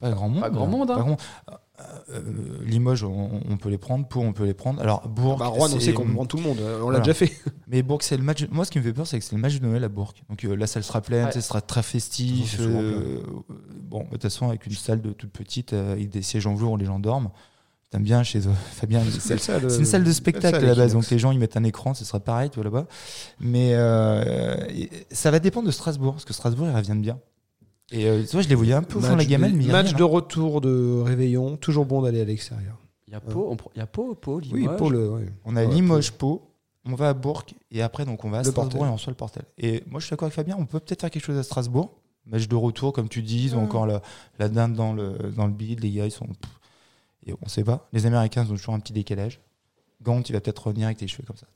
pas 0.00 0.10
grand 0.10 0.28
monde. 0.28 0.40
Pas 0.40 0.50
grand 0.50 0.66
monde, 0.66 0.90
hein. 0.90 0.94
Pas 0.96 1.00
grand- 1.02 1.16
Euh, 1.80 2.20
euh, 2.20 2.22
Limoges, 2.64 3.02
on, 3.02 3.40
on 3.50 3.56
peut 3.56 3.68
les 3.68 3.78
prendre. 3.78 4.06
Pour, 4.06 4.22
on 4.22 4.32
peut 4.32 4.44
les 4.44 4.54
prendre. 4.54 4.80
Alors, 4.80 5.08
Bourg. 5.08 5.38
Bah, 5.38 5.46
Rouen, 5.48 5.66
on 5.74 5.80
sait 5.80 5.92
qu'on 5.92 6.04
prendre 6.06 6.28
tout 6.28 6.36
le 6.36 6.44
monde. 6.44 6.58
euh, 6.60 6.76
On 6.76 6.90
l'a 6.90 6.98
Voilà. 6.98 7.00
déjà 7.00 7.14
fait. 7.14 7.32
Mais 7.66 7.82
Bourg, 7.82 7.98
c'est 8.02 8.16
le 8.16 8.22
match. 8.22 8.46
Moi, 8.52 8.64
ce 8.64 8.70
qui 8.70 8.78
me 8.78 8.84
fait 8.84 8.92
peur, 8.92 9.08
c'est 9.08 9.18
que 9.18 9.24
c'est 9.24 9.34
le 9.34 9.40
match 9.42 9.58
de 9.58 9.66
Noël 9.66 9.82
à 9.82 9.88
Bourg. 9.88 10.14
Donc 10.28 10.44
euh, 10.44 10.54
la 10.54 10.68
salle 10.68 10.84
sera 10.84 11.00
pleine, 11.00 11.26
Ouais. 11.26 11.32
ça 11.32 11.40
sera 11.40 11.60
très 11.60 11.82
festif. 11.82 12.58
Euh, 12.60 13.22
bon, 13.82 14.04
de 14.04 14.10
toute 14.10 14.22
façon, 14.22 14.48
avec 14.50 14.66
une 14.66 14.72
salle 14.72 15.00
de 15.02 15.12
toute 15.12 15.32
petite, 15.32 15.72
euh, 15.72 15.92
avec 15.94 16.10
des 16.10 16.22
sièges 16.22 16.46
en 16.46 16.54
velours 16.54 16.72
où 16.72 16.76
les 16.76 16.84
gens 16.86 17.00
dorment. 17.00 17.30
T'aimes 17.90 18.04
bien 18.04 18.22
chez 18.22 18.38
eux, 18.46 18.52
Fabien. 18.74 19.02
C'est 19.18 19.34
une 19.34 19.84
salle 19.84 20.04
de 20.04 20.12
spectacle 20.12 20.54
salle, 20.56 20.64
à 20.64 20.68
la 20.68 20.74
base, 20.76 20.92
donc 20.92 21.10
les 21.10 21.18
gens 21.18 21.32
ils 21.32 21.38
mettent 21.40 21.56
un 21.56 21.64
écran, 21.64 21.92
ce 21.94 22.04
sera 22.04 22.20
pareil, 22.20 22.50
tu 22.50 22.56
vois 22.56 22.64
là-bas. 22.64 22.86
Mais 23.40 23.70
euh, 23.74 24.54
ça 25.10 25.32
va 25.32 25.40
dépendre 25.40 25.66
de 25.66 25.72
Strasbourg, 25.72 26.12
parce 26.12 26.24
que 26.24 26.32
Strasbourg 26.32 26.68
ils 26.68 26.74
reviennent 26.76 27.02
bien. 27.02 27.18
Et 27.96 28.06
euh, 28.08 28.22
tu 28.22 28.30
vois, 28.32 28.42
je 28.42 28.48
les 28.48 28.54
voyais 28.54 28.72
un 28.72 28.82
peu 28.82 28.98
au 28.98 29.00
fond 29.00 29.06
de 29.06 29.10
la 29.12 29.16
Match, 29.18 29.26
gamelle, 29.28 29.52
de, 29.52 29.56
mais 29.56 29.66
match 29.66 29.94
de 29.94 30.02
hein. 30.02 30.06
retour 30.06 30.60
de 30.60 31.00
réveillon, 31.04 31.56
toujours 31.56 31.86
bon 31.86 32.02
d'aller 32.02 32.20
à 32.20 32.24
l'extérieur. 32.24 32.76
Il 33.06 33.12
y 33.12 33.16
a 33.16 33.20
Pau, 33.20 33.48
on 33.52 33.56
il 33.74 33.78
y 33.78 33.82
a 33.82 33.86
Pau, 33.86 34.14
Pau, 34.16 34.40
Oui, 34.50 34.60
Limoges. 34.62 34.76
pour 34.76 34.90
le. 34.90 35.08
ouais. 35.10 35.26
On 35.44 35.54
a 35.56 35.64
Ouais, 35.64 35.72
Limoges, 35.72 36.10
Pau, 36.12 36.42
on 36.84 36.94
va 36.96 37.10
à 37.10 37.14
Bourg, 37.14 37.44
et 37.70 37.82
après 37.82 38.04
donc 38.04 38.24
on 38.24 38.30
va 38.30 38.38
à 38.38 38.42
Le 38.42 38.50
Strasbourg 38.50 38.70
Portel. 38.80 38.88
et 38.88 38.90
on 38.90 38.94
reçoit 38.94 39.10
le 39.12 39.16
Portel. 39.16 39.42
Et 39.58 39.84
moi 39.86 40.00
je 40.00 40.06
suis 40.06 40.10
d'accord 40.10 40.26
avec 40.26 40.34
Fabien, 40.34 40.56
on 40.58 40.66
peut 40.66 40.80
peut-être 40.80 41.02
faire 41.02 41.10
quelque 41.10 41.24
chose 41.24 41.38
à 41.38 41.42
Strasbourg. 41.44 41.94
Match 42.26 42.48
de 42.48 42.56
retour, 42.56 42.92
comme 42.92 43.08
tu 43.08 43.22
dis, 43.22 43.44
ils 43.44 43.54
ont 43.56 43.62
encore 43.62 43.86
la, 43.86 44.00
la 44.38 44.48
dinde 44.48 44.72
dans 44.72 44.92
le, 44.94 45.16
dans 45.36 45.46
le 45.46 45.52
bide, 45.52 45.80
les 45.80 45.90
gars 45.92 46.06
ils 46.06 46.10
sont. 46.10 46.26
pff, 46.26 46.50
et 47.26 47.34
on 47.40 47.48
sait 47.48 47.62
pas. 47.64 47.86
Les 47.92 48.06
Américains 48.06 48.44
ils 48.44 48.50
ont 48.52 48.56
toujours 48.56 48.74
un 48.74 48.80
petit 48.80 48.92
décalage. 48.94 49.40
Gant, 50.02 50.20
il 50.28 50.32
va 50.32 50.40
peut-être 50.40 50.66
revenir 50.66 50.86
avec 50.86 50.98
tes 50.98 51.06
cheveux 51.06 51.24
comme 51.26 51.36
ça. 51.36 51.46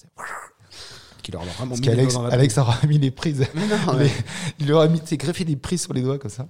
A 1.36 1.38
vraiment 1.38 1.68
Parce 1.68 1.80
mis 1.80 1.86
doigts 1.88 2.12
dans 2.12 2.22
la 2.22 2.34
Alex 2.34 2.58
aura 2.58 2.76
mis 2.86 2.98
les 2.98 3.10
prises. 3.10 3.46
Mais 3.54 3.66
non, 3.86 3.94
mais- 3.98 4.10
il 4.58 4.66
leur 4.68 4.80
a 4.80 4.88
mis, 4.88 5.00
greffé 5.12 5.44
des 5.44 5.56
prises 5.56 5.82
sur 5.82 5.92
les 5.92 6.02
doigts 6.02 6.18
comme 6.18 6.30
ça. 6.30 6.48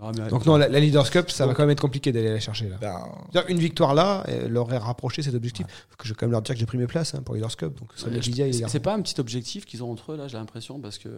Non, 0.00 0.10
mais- 0.16 0.28
Donc 0.28 0.44
non, 0.44 0.56
la, 0.56 0.68
la 0.68 0.80
Leaders 0.80 1.08
Cup, 1.10 1.30
ça 1.30 1.46
va 1.46 1.54
quand 1.54 1.62
même 1.62 1.70
être 1.70 1.80
compliqué 1.80 2.10
d'aller 2.10 2.30
la 2.30 2.40
chercher 2.40 2.68
là. 2.68 2.76
Ben, 2.80 3.44
Une 3.48 3.58
victoire 3.60 3.94
là 3.94 4.24
euh, 4.28 4.48
leur 4.48 4.64
aurait 4.64 4.78
rapproché 4.78 5.22
cet 5.22 5.34
objectif. 5.34 5.66
Que 5.96 6.04
je 6.04 6.10
vais 6.10 6.16
quand 6.16 6.26
même 6.26 6.32
leur 6.32 6.42
dire 6.42 6.54
que 6.54 6.58
j'ai 6.60 6.66
pris 6.66 6.78
mes 6.78 6.86
places 6.88 7.14
hein, 7.14 7.22
pour 7.24 7.34
Leaders 7.36 7.56
Cup. 7.56 7.78
Donc 7.78 7.90
ça 7.94 8.08
Ouais, 8.08 8.20
je- 8.20 8.66
c'est 8.68 8.80
pas 8.80 8.94
un 8.94 9.00
petit 9.02 9.18
objectif 9.20 9.64
qu'ils 9.64 9.82
ont 9.84 9.90
entre 9.92 10.12
eux 10.12 10.16
là, 10.16 10.26
j'ai 10.28 10.36
l'impression, 10.36 10.80
parce 10.80 10.98
que 10.98 11.08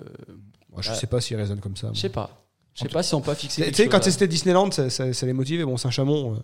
Moi, 0.71 0.83
je 0.83 0.93
sais 0.93 1.07
pas 1.07 1.21
s'ils 1.21 1.37
raisonnent 1.37 1.61
comme 1.61 1.77
ça. 1.77 1.91
je 1.95 2.01
sais 2.01 2.09
pas. 2.11 2.31
Je 2.75 2.83
sais 2.83 2.89
pas 2.91 3.03
si 3.03 3.15
on 3.15 3.23
pas 3.23 3.35
fixé. 3.35 3.67
Tu 3.69 3.75
sais, 3.75 3.89
quand 3.89 4.03
c'était 4.03 4.29
Disneyland, 4.29 4.71
ça, 4.71 4.91
ça- 4.91 5.11
ça 5.15 5.25
les 5.25 5.33
motivait. 5.33 5.65
Bon, 5.65 5.79
Saint-Chamond, 5.79 6.35
euh, 6.35 6.39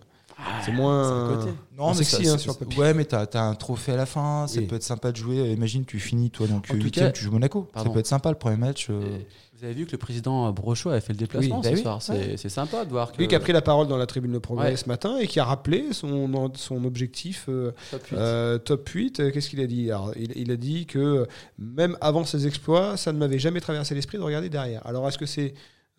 c'est 0.65 0.71
moins. 0.71 1.35
côté. 1.37 1.51
Non, 1.77 1.89
mais 1.89 2.03
sexy, 2.03 2.25
ça- 2.25 2.33
hein, 2.33 2.37
sur 2.37 2.53
le 2.53 2.57
papier. 2.59 2.79
Ouais, 2.79 2.93
mais 2.93 3.05
t'as 3.05 3.25
as 3.33 3.41
un 3.41 3.55
trophée 3.55 3.91
à 3.93 3.95
la 3.97 4.05
fin, 4.05 4.45
ça 4.47 4.59
Oui. 4.59 4.65
peut 4.67 4.75
être 4.75 4.83
sympa 4.83 5.11
de 5.11 5.17
jouer. 5.17 5.51
Imagine, 5.51 5.85
tu 5.85 5.99
finis, 5.99 6.29
toi, 6.29 6.47
donc 6.47 6.65
En 6.69 6.73
tout 6.73 6.81
8 6.83 6.91
cas- 6.91 7.11
tu 7.11 7.23
joues 7.23 7.31
Monaco. 7.31 7.67
Pardon. 7.73 7.89
Ça 7.89 7.93
peut 7.93 7.99
être 7.99 8.07
sympa 8.07 8.29
le 8.29 8.37
premier 8.37 8.57
match. 8.57 8.87
euh, 8.89 9.19
Vous 9.57 9.65
avez 9.65 9.73
vu 9.75 9.85
que 9.85 9.91
le 9.93 9.97
président 9.97 10.51
Brochot 10.51 10.89
avait 10.89 10.99
fait 10.99 11.13
le 11.13 11.19
déplacement 11.19 11.57
Oui, 11.59 11.63
ce 11.63 11.69
bah 11.69 11.75
oui. 11.75 11.81
soir. 11.81 12.01
C'est 12.01 12.49
sympa 12.49 12.83
de 12.83 12.89
voir 12.89 13.11
que. 13.13 13.17
Lui 13.17 13.27
qui 13.29 13.35
a 13.35 13.39
pris 13.39 13.53
la 13.53 13.61
parole 13.61 13.87
dans 13.87 13.95
la 13.97 14.05
tribune 14.05 14.33
de 14.33 14.39
progrès 14.39 14.71
Ouais. 14.71 14.75
ce 14.75 14.87
matin 14.89 15.17
et 15.19 15.27
qui 15.27 15.39
a 15.39 15.45
rappelé 15.45 15.93
son, 15.93 16.51
son 16.55 16.83
objectif 16.83 17.45
euh, 17.47 17.71
Top 17.91 18.03
huit. 18.07 18.17
euh, 18.17 18.57
top 18.57 18.89
8. 18.89 19.19
Euh, 19.21 19.31
Qu'est-ce 19.31 19.49
qu'il 19.49 19.61
a 19.61 19.67
dit? 19.67 19.89
Alors, 19.89 20.11
il, 20.17 20.33
il 20.35 20.51
a 20.51 20.57
dit 20.57 20.85
que 20.85 21.27
même 21.57 21.97
avant 22.01 22.25
ses 22.25 22.45
exploits, 22.45 22.97
ça 22.97 23.13
ne 23.13 23.17
m'avait 23.19 23.39
jamais 23.39 23.61
traversé 23.61 23.95
l'esprit 23.95 24.17
de 24.17 24.23
regarder 24.23 24.49
derrière. 24.49 24.85
Alors 24.85 25.07
est-ce 25.07 25.17
que 25.17 25.25
c'est 25.25 25.53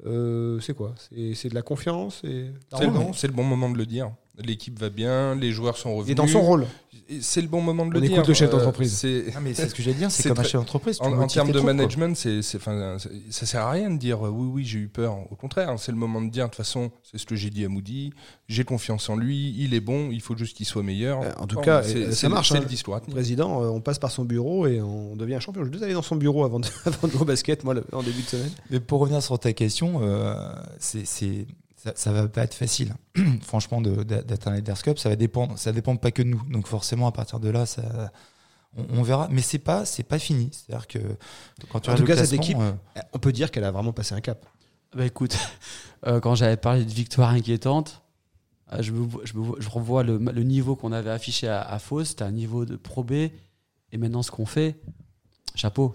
euh, 0.05 0.59
c'est 0.61 0.75
quoi? 0.75 0.94
C'est 0.99 1.35
c'est 1.35 1.49
de 1.49 1.55
la 1.55 1.62
confiance 1.62 2.20
et... 2.25 2.51
C'est 2.77 2.85
le, 2.85 2.90
bon, 2.90 3.12
c'est 3.14 3.29
le 3.29 3.33
bon 3.33 3.44
moment 3.44 3.70
de 3.70 3.79
le 3.79 3.87
dire. 3.87 4.11
L'équipe 4.42 4.79
va 4.79 4.90
bien, 4.90 5.35
les 5.37 5.53
joueurs 5.53 5.77
sont 5.77 5.94
revenus. 5.94 6.12
est 6.12 6.14
dans 6.16 6.27
son 6.27 6.40
rôle. 6.42 6.66
Et 7.09 7.20
C'est 7.20 7.42
le 7.42 7.49
bon 7.49 7.61
moment 7.61 7.85
de 7.85 7.90
On 7.97 8.01
le 8.01 8.05
écoute 8.07 8.14
dire. 8.16 8.27
le 8.27 8.35
chef 8.35 8.49
Euh, 8.49 8.53
d'entreprise. 8.57 8.92
c'est- 8.97 9.27
Ah, 9.37 9.40
mais 9.40 9.53
c'est 9.53 9.68
ce 9.68 9.75
que 9.75 9.83
j'allais 9.83 9.97
dire, 9.97 10.11
c'est 10.11 10.29
comme 10.31 10.38
un 10.38 10.42
chef 10.42 10.55
d'entreprise. 10.55 10.99
En, 11.01 11.27
termes 11.27 11.53
de 11.53 11.61
management, 11.61 12.16
c'est, 12.16 12.40
ça 12.42 13.47
sert 13.47 13.61
à 13.62 13.70
rien 13.70 13.90
de 13.90 13.99
dire 13.99 14.23
oui, 14.23 14.49
oui, 14.53 14.64
j'ai 14.64 14.79
eu 14.79 14.88
peur. 14.88 15.18
Au 15.31 15.37
contraire, 15.37 15.68
hein, 15.68 15.77
c'est 15.77 15.92
le 15.92 15.99
moment 15.99 16.20
de 16.23 16.31
dire 16.31 16.44
de 16.47 16.49
toute 16.51 16.57
façon, 16.57 16.90
c'est 17.03 17.18
ce 17.18 17.27
que 17.27 17.37
j'ai 17.37 17.51
dit 17.51 17.64
à 17.64 17.68
Moody. 17.68 18.12
J'ai 18.49 18.64
confiance 18.64 19.09
en 19.11 19.16
lui, 19.16 19.55
il 19.59 19.75
est 19.75 19.81
bon, 19.81 20.09
il 20.11 20.20
faut 20.23 20.37
juste 20.37 20.57
qu'il 20.57 20.66
soit 20.66 20.83
meilleur. 20.83 21.20
Euh, 21.23 21.31
en 21.38 21.47
tout 21.47 21.57
Bon, 21.57 21.62
cas, 21.62 21.83
euh, 21.85 22.11
ça 22.12 22.29
marche, 22.31 22.49
C'est 22.49 22.57
hein. 22.57 22.61
le 22.61 22.66
discours 22.66 22.97
à 22.97 23.01
tenir. 23.01 23.14
Président, 23.14 23.61
on 23.62 23.81
passe 23.83 23.99
par 23.99 24.11
son 24.11 24.25
bureau 24.25 24.66
et 24.66 24.81
on 24.81 25.14
devient 25.14 25.37
champion. 25.40 25.62
Je 25.62 25.66
vais 25.68 25.73
juste 25.75 25.85
aller 25.85 25.94
dans 25.94 26.03
son 26.03 26.16
bureau 26.16 26.44
avant 26.44 26.59
de, 26.59 26.66
avant 26.87 27.07
de 27.07 27.12
jouer 27.12 27.20
au 27.23 27.27
basket, 27.27 27.62
moi, 27.64 27.75
le- 27.75 27.85
en 27.92 28.03
début 28.03 28.23
de 28.23 28.27
semaine. 28.29 28.51
Mais 28.70 28.81
pour 28.81 29.01
revenir 29.01 29.23
sur 29.23 29.38
ta 29.38 29.53
question, 29.53 30.01
euh, 30.03 30.35
c'est- 30.79 31.47
ça, 31.85 31.92
ça 31.94 32.12
va 32.12 32.27
pas 32.29 32.42
être 32.42 32.55
facile. 32.55 32.94
Franchement, 33.42 33.81
de- 33.81 34.03
d'a- 34.03 34.23
d'atteindre 34.23 34.55
les 34.57 34.61
Leaders 34.62 34.83
Cup, 34.83 34.99
ça 34.99 35.09
va 35.11 35.16
dépendre. 35.16 35.59
Ça 35.59 35.70
dépend 35.73 35.97
pas 35.97 36.11
que 36.11 36.23
de 36.23 36.29
nous. 36.29 36.42
Donc 36.51 36.66
forcément, 36.66 37.07
à 37.07 37.12
partir 37.12 37.38
de 37.40 37.49
là, 37.51 37.66
ça, 37.66 38.11
on, 38.77 38.99
on 38.99 39.03
verra. 39.03 39.29
Mais 39.31 39.42
c'est 39.42 39.59
pas, 39.59 39.85
c'est 39.85 40.03
pas 40.03 40.18
fini. 40.18 40.49
C'est-à-dire 40.53 40.87
que 40.87 40.99
quand 41.70 41.81
tu 41.81 41.90
En 41.90 41.94
tout 41.94 42.05
cas, 42.05 42.16
cette 42.16 42.33
équipe- 42.33 42.57
euh, 42.59 42.73
On 43.12 43.18
peut 43.18 43.33
dire 43.33 43.51
qu'elle 43.51 43.64
a 43.64 43.70
vraiment 43.70 43.92
passé 43.92 44.14
un 44.14 44.20
cap. 44.20 44.47
Bah 44.97 45.05
écoute, 45.05 45.37
euh, 46.07 46.20
quand 46.20 46.35
j'avais 46.35 46.57
parlé 46.57 46.85
de 46.85 46.90
victoire 46.90 47.31
inquiétante, 47.31 48.03
euh, 48.73 48.81
je, 48.81 48.92
me, 48.92 49.01
vois- 49.01 49.23
je, 49.25 49.35
me 49.35 49.42
vois- 49.42 49.57
je 49.61 49.68
revois 49.68 50.03
le, 50.05 50.18
le 50.18 50.42
niveau 50.42 50.77
qu'on 50.77 50.92
avait 50.92 51.11
affiché 51.11 51.49
à, 51.49 51.61
à 51.62 51.79
Fos, 51.79 52.05
c'était 52.05 52.25
un 52.25 52.31
niveau 52.33 52.64
de 52.64 52.77
Pro 52.77 53.05
B, 53.05 53.12
et 53.12 53.99
maintenant 53.99 54.23
ce 54.23 54.31
qu'on 54.31 54.47
fait, 54.47 54.77
chapeau. 55.55 55.94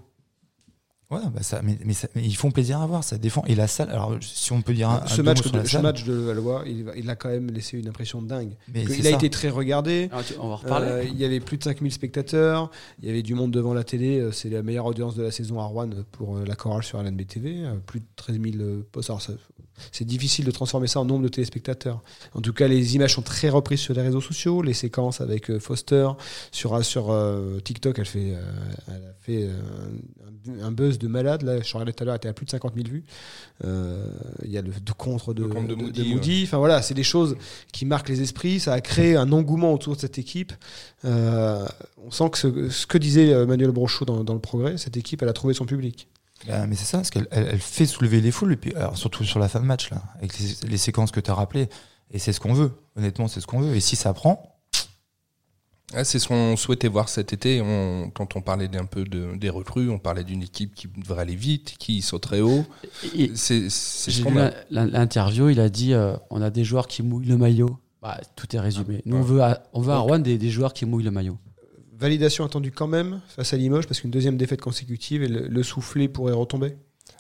Ouais, 1.12 1.20
bah 1.34 1.42
ça, 1.42 1.62
mais, 1.64 1.78
mais, 1.86 1.94
ça- 1.94 2.08
mais 2.16 2.24
ils 2.24 2.36
font 2.36 2.52
plaisir 2.52 2.80
à 2.82 2.88
voir. 2.88 3.04
Ça 3.04 3.18
défend. 3.18 3.44
Et 3.46 3.56
la 3.56 3.68
salle. 3.68 3.90
Alors, 3.90 4.18
si 4.22 4.52
on 4.52 4.62
peut 4.62 4.74
dire 4.74 4.90
un, 4.90 5.06
ce, 5.08 5.22
un 5.22 5.24
match 5.24 5.42
de, 5.50 5.58
la 5.58 5.64
ce 5.66 5.72
salle, 5.72 5.82
match 5.84 6.04
de 6.04 6.14
Levallois, 6.14 6.64
il, 6.66 6.86
il 6.98 7.10
a 7.10 7.16
quand 7.16 7.30
même 7.30 7.50
laissé 7.52 7.78
une 7.78 7.88
impression 7.88 8.22
dingue. 8.22 8.52
mais 8.74 8.84
il 8.84 9.08
a 9.08 9.12
ça. 9.12 9.16
été 9.16 9.30
très 9.30 9.50
regardé. 9.50 10.10
Tu- 10.28 10.34
on 10.40 10.50
va 10.50 10.56
reparler. 10.56 10.88
Euh, 10.88 11.04
il 11.04 11.18
y 11.18 11.26
avait 11.26 11.40
plus 11.40 11.58
de 11.58 11.64
5000 11.64 11.92
spectateurs, 11.92 12.70
il 13.02 13.08
y 13.08 13.12
avait 13.12 13.24
du 13.24 13.34
monde 13.36 13.52
devant 13.52 13.74
la 13.74 13.84
télé, 13.84 14.20
euh, 14.20 14.32
c'est 14.32 14.50
la 14.50 14.62
meilleure 14.64 14.86
audience 14.86 15.16
de 15.16 15.24
la 15.24 15.32
saison 15.32 15.60
à 15.60 15.66
Rouen 15.66 15.90
pour 16.12 16.38
euh, 16.38 16.46
la 16.46 16.56
chorale 16.56 16.84
sur 16.84 17.02
LNB 17.02 17.26
TV, 17.28 17.64
plus 17.86 18.00
de 18.00 18.06
13 18.16 18.40
000 18.42 18.56
euh, 18.60 18.88
postes. 18.92 19.10
Alors, 19.10 19.22
ça- 19.22 19.34
c'est 19.94 20.04
difficile 20.04 20.44
de 20.44 20.52
transformer 20.52 20.88
ça 20.88 21.00
en 21.00 21.06
nombre 21.06 21.24
de 21.24 21.30
téléspectateurs. 21.30 22.04
En 22.34 22.42
tout 22.42 22.52
cas, 22.52 22.68
les 22.68 22.96
images 22.98 23.14
sont 23.14 23.22
très 23.22 23.48
reprises 23.48 23.80
sur 23.80 23.94
les 23.94 24.02
réseaux 24.02 24.20
sociaux, 24.20 24.62
les 24.62 24.74
séquences 24.74 25.22
avec 25.22 25.58
Foster 25.60 26.10
sur, 26.52 26.84
sur 26.84 27.12
euh, 27.12 27.62
TikTok, 27.62 27.98
elle, 27.98 28.06
fait, 28.06 28.34
euh, 28.34 28.42
elle 28.90 28.94
a 29.06 29.14
fait 29.22 29.44
euh, 29.48 30.60
un, 30.62 30.66
un 30.68 30.72
buzz 31.00 31.08
de 31.08 31.08
malade. 31.12 31.42
Là, 31.44 31.62
je 31.62 31.74
regardais 31.74 31.94
tout 31.94 32.04
à 32.04 32.06
l'heure, 32.06 32.14
elle 32.16 32.20
était 32.20 32.30
à 32.30 32.34
plus 32.34 32.46
de 32.46 32.52
50 32.52 32.74
000 32.76 32.88
vues. 32.88 33.04
Euh, 33.66 34.06
Il 34.44 34.52
y 34.52 34.58
a 34.58 34.62
le 34.62 34.72
de 34.72 34.92
contre 34.92 35.34
de, 35.34 35.44
de 35.44 35.48
de- 35.48 35.76
Moody, 35.76 36.04
de 36.04 36.10
Moody. 36.10 36.44
Enfin 36.46 36.58
voilà, 36.58 36.82
c'est 36.82 36.94
des 36.94 37.04
choses 37.04 37.36
qui 37.72 37.86
marquent 37.86 38.10
les 38.10 38.22
esprits. 38.22 38.60
Ça 38.60 38.74
a 38.74 38.82
créé 38.82 39.16
un 39.16 39.32
engouement 39.32 39.74
autour 39.74 39.96
de 39.96 40.02
cette 40.02 40.18
équipe. 40.18 40.54
Euh, 41.06 41.66
on 42.06 42.12
sent 42.12 42.30
que 42.32 42.38
ce, 42.38 42.70
ce 42.70 42.86
que 42.88 42.98
disait 42.98 43.34
euh, 43.34 43.46
Manuel 43.46 43.72
Brochot 43.72 44.06
dans, 44.06 44.24
dans 44.24 44.34
le 44.34 44.40
progrès, 44.40 44.78
cette 44.78 44.98
équipe, 44.98 45.22
elle 45.22 45.30
a 45.30 45.34
trouvé 45.34 45.54
son 45.54 45.66
public. 45.66 46.08
Bah, 46.48 46.66
mais 46.68 46.76
c'est 46.76 46.86
ça, 46.86 46.98
parce 47.00 47.10
qu'elle 47.10 47.28
elle, 47.32 47.50
elle 47.52 47.60
fait 47.60 47.86
soulever 47.86 48.22
les 48.22 48.32
foules, 48.32 48.54
et 48.54 48.56
puis, 48.56 48.74
alors, 48.76 48.98
surtout 48.98 49.26
sur 49.26 49.40
la 49.40 49.50
fin 49.50 49.60
de 49.60 49.66
match, 49.66 49.90
là, 49.92 50.02
avec 50.20 50.40
les, 50.40 50.70
les 50.70 50.78
séquences 50.78 51.12
que 51.12 51.20
tu 51.20 51.30
as 51.30 51.34
rappelées. 51.34 51.68
Et 52.12 52.18
c'est 52.20 52.32
ce 52.34 52.40
qu'on 52.40 52.54
veut. 52.54 52.72
Honnêtement, 52.96 53.28
c'est 53.28 53.42
ce 53.42 53.46
qu'on 53.46 53.60
veut. 53.60 53.76
Et 53.76 53.82
si 53.82 53.96
ça 53.98 54.14
prend, 54.14 54.59
Ah, 55.94 56.04
c'est 56.04 56.20
ce 56.20 56.28
qu'on 56.28 56.56
souhaitait 56.56 56.88
voir 56.88 57.10
cet 57.10 57.34
été. 57.34 57.62
On, 57.62 58.12
quand 58.12 58.36
on 58.36 58.42
parlait 58.42 58.68
d'un 58.68 58.86
peu 58.86 59.04
de, 59.06 59.36
des 59.36 59.50
recrues, 59.50 59.90
on 59.90 59.98
parlait 59.98 60.24
d'une 60.24 60.44
équipe 60.44 60.76
qui 60.76 60.88
devrait 60.88 61.22
aller 61.24 61.36
vite, 61.36 61.76
qui 61.80 62.04
haut. 62.42 62.66
C'est, 63.34 63.70
ce 63.70 64.22
qu'on 64.22 64.32
lu 64.32 64.40
a. 64.40 64.54
l'in- 64.70 64.86
l'interview, 64.86 65.50
il 65.50 65.60
a 65.60 65.70
dit 65.70 65.94
euh, 65.94 66.16
on 66.30 66.42
a 66.42 66.52
des 66.52 66.64
joueurs 66.64 66.88
qui 66.88 67.02
mouillent 67.02 67.26
le 67.26 67.38
maillot. 67.38 67.78
Bah, 68.02 68.20
tout 68.36 68.56
est 68.56 68.60
résumé. 68.60 69.02
Nous, 69.06 69.18
on 69.18 69.22
veut 69.22 69.42
à, 69.42 69.64
on 69.74 69.82
veut 69.82 69.92
à 69.94 69.98
Rouen 69.98 70.20
des, 70.20 70.38
des 70.38 70.50
joueurs 70.50 70.74
qui 70.74 70.86
mouillent 70.86 71.04
le 71.04 71.12
maillot. 71.12 71.38
Validation 71.98 72.46
attendue 72.46 72.72
quand 72.72 72.88
même 72.88 73.20
face 73.28 73.52
à 73.54 73.58
Limoges, 73.58 73.86
parce 73.88 74.00
qu'une 74.00 74.12
deuxième 74.12 74.38
défaite 74.38 74.62
consécutive 74.62 75.22
et 75.24 75.28
le, 75.28 75.48
le 75.48 75.64
soufflet 75.64 76.08
pourrait 76.08 76.32
retomber? 76.34 76.78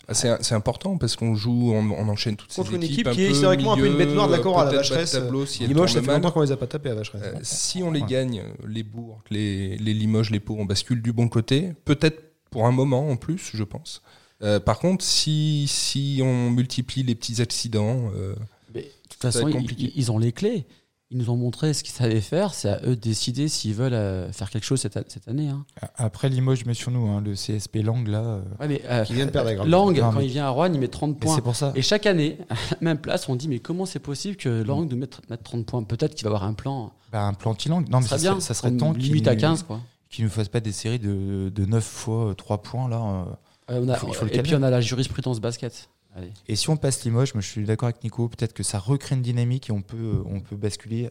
Ah, 0.09 0.13
C'est, 0.13 0.43
c'est 0.43 0.55
important 0.55 0.97
parce 0.97 1.15
qu'on 1.15 1.35
joue, 1.35 1.71
on, 1.73 1.91
on 1.91 2.07
enchaîne 2.09 2.35
toutes 2.35 2.51
ces 2.51 2.61
Contre 2.61 2.73
une 2.73 2.83
équipes 2.83 2.93
équipe 2.93 3.07
un 3.07 3.11
qui 3.13 3.23
est 3.23 3.31
historiquement 3.31 3.73
un 3.73 3.77
peu 3.77 3.85
une 3.85 3.93
milieu, 3.93 4.05
bête 4.05 4.15
noire 4.15 4.27
de 4.27 4.33
la 4.33 4.39
chorale, 4.39 4.67
à 4.67 4.71
peut-être 4.71 4.81
bas 4.89 4.95
de 4.95 4.95
Vacheresse. 4.95 5.11
tableau, 5.11 5.45
si 5.45 5.67
Limoges, 5.67 5.93
ça 5.93 6.01
fait 6.01 6.07
longtemps 6.11 6.31
qu'on 6.31 6.41
les 6.41 6.51
a 6.51 6.57
pas 6.57 6.67
tapés 6.67 6.89
à 6.89 6.95
Vacheresse. 6.95 7.21
Euh, 7.23 7.39
si 7.43 7.83
on 7.83 7.91
les 7.91 8.01
Ouais. 8.01 8.07
gagne, 8.07 8.43
les 8.67 8.83
Bourgs, 8.83 9.21
les, 9.29 9.77
les 9.77 9.93
Limoges, 9.93 10.31
les 10.31 10.39
Pau, 10.39 10.55
on 10.59 10.65
bascule 10.65 11.01
du 11.01 11.13
bon 11.13 11.27
côté. 11.27 11.73
Peut-être 11.85 12.21
pour 12.49 12.65
un 12.65 12.71
moment 12.71 13.09
en 13.09 13.15
plus, 13.15 13.51
je 13.53 13.63
pense. 13.63 14.01
Euh, 14.41 14.59
par 14.59 14.79
contre, 14.79 15.03
si, 15.05 15.65
si 15.67 16.21
on 16.23 16.49
multiplie 16.49 17.03
les 17.03 17.13
petits 17.13 17.41
accidents, 17.41 18.09
euh, 18.15 18.33
Mais, 18.73 18.81
de 18.83 18.87
toute 19.09 19.21
façon, 19.21 19.47
ils, 19.47 19.53
compliqué. 19.53 19.91
ils 19.95 20.11
ont 20.11 20.17
les 20.17 20.31
clés. 20.31 20.65
Ils 21.11 21.17
nous 21.17 21.31
ont 21.31 21.35
montré 21.37 21.73
ce 21.73 21.83
qu'ils 21.83 21.93
savaient 21.93 22.21
faire. 22.21 22.53
C'est 22.53 22.69
à 22.69 22.81
eux 22.83 22.89
de 22.95 23.01
décider 23.01 23.47
s'ils 23.47 23.73
veulent 23.73 23.95
euh, 23.95 24.31
faire 24.31 24.51
quelque 24.51 24.63
chose 24.65 24.79
cette, 24.79 24.95
année. 25.27 25.47
hein. 25.49 25.65
après 25.95 26.29
Limoges, 26.29 26.65
mais 26.67 26.75
sur 26.75 26.91
nous, 26.91 27.07
hein, 27.07 27.19
le 27.19 27.33
CSP 27.33 27.77
Lang, 27.77 28.07
là. 28.07 28.19
euh, 28.19 28.41
Ouais, 28.59 28.67
mais, 28.67 28.81
euh, 28.87 29.03
Qui 29.05 29.13
vient 29.15 29.25
de 29.25 29.31
perdre. 29.31 29.49
Lang, 29.65 29.95
Non, 29.97 30.11
quand 30.11 30.19
mais- 30.19 30.25
il 30.27 30.31
vient 30.31 30.45
à 30.45 30.49
Rouen, 30.49 30.71
il 30.71 30.79
met 30.79 30.87
30 30.87 31.15
et 31.15 31.19
points. 31.19 31.35
c'est 31.35 31.41
pour 31.41 31.55
ça. 31.55 31.71
Et 31.75 31.81
chaque 31.81 32.05
année, 32.05 32.37
à 32.51 32.53
la 32.53 32.77
même 32.81 32.99
place, 32.99 33.27
on 33.27 33.35
dit 33.35 33.47
mais 33.47 33.57
comment 33.57 33.87
c'est 33.87 33.97
possible 33.99 34.35
que 34.37 34.61
Lang 34.61 34.87
nous 34.87 34.97
mette, 34.97 35.19
mette 35.31 35.41
30 35.41 35.65
points? 35.65 35.81
Peut-être 35.81 36.13
qu'il 36.13 36.25
va 36.25 36.29
avoir 36.29 36.43
un 36.43 36.53
plan. 36.53 36.93
Bah, 37.11 37.23
un 37.23 37.33
plan 37.33 37.51
anti-Lang. 37.51 37.89
Non, 37.89 38.01
mais 38.01 38.03
ça 38.05 38.09
serait 38.09 38.21
bien. 38.21 38.31
serait, 38.33 38.41
ça 38.41 38.53
serait 38.53 38.69
qu'on 38.69 38.77
temps 38.77 38.93
qu'il 38.93 39.27
à 39.27 39.35
15 39.35 39.63
quoi. 39.63 39.79
qu'il 40.11 40.25
nous 40.25 40.29
fasse 40.31 40.47
pas 40.49 40.59
des 40.59 40.71
séries 40.71 40.99
de, 40.99 41.49
de 41.49 41.65
9 41.65 41.83
fois 41.83 42.35
3 42.37 42.61
points, 42.61 42.87
là. 42.87 42.97
euh. 42.97 43.73
Euh, 43.73 43.81
on 43.83 43.89
a- 43.89 43.95
faut- 43.95 44.13
faut 44.13 44.25
le 44.25 44.35
et 44.35 44.41
puis 44.43 44.53
on 44.55 44.61
a 44.63 44.69
la 44.69 44.81
jurisprudence 44.81 45.39
basket. 45.39 45.89
Allez. 46.15 46.31
Et 46.47 46.55
si 46.55 46.69
on 46.69 46.77
passe 46.77 47.03
Limoges, 47.05 47.33
moi 47.33 47.41
je 47.41 47.47
suis 47.47 47.63
d'accord 47.65 47.87
avec 47.87 48.03
Nico, 48.03 48.27
peut-être 48.29 48.53
que 48.53 48.63
ça 48.63 48.79
recrée 48.79 49.15
une 49.15 49.21
dynamique 49.21 49.69
et 49.69 49.71
on 49.71 49.81
peut, 49.81 50.21
on 50.25 50.39
peut 50.39 50.55
basculer 50.55 51.09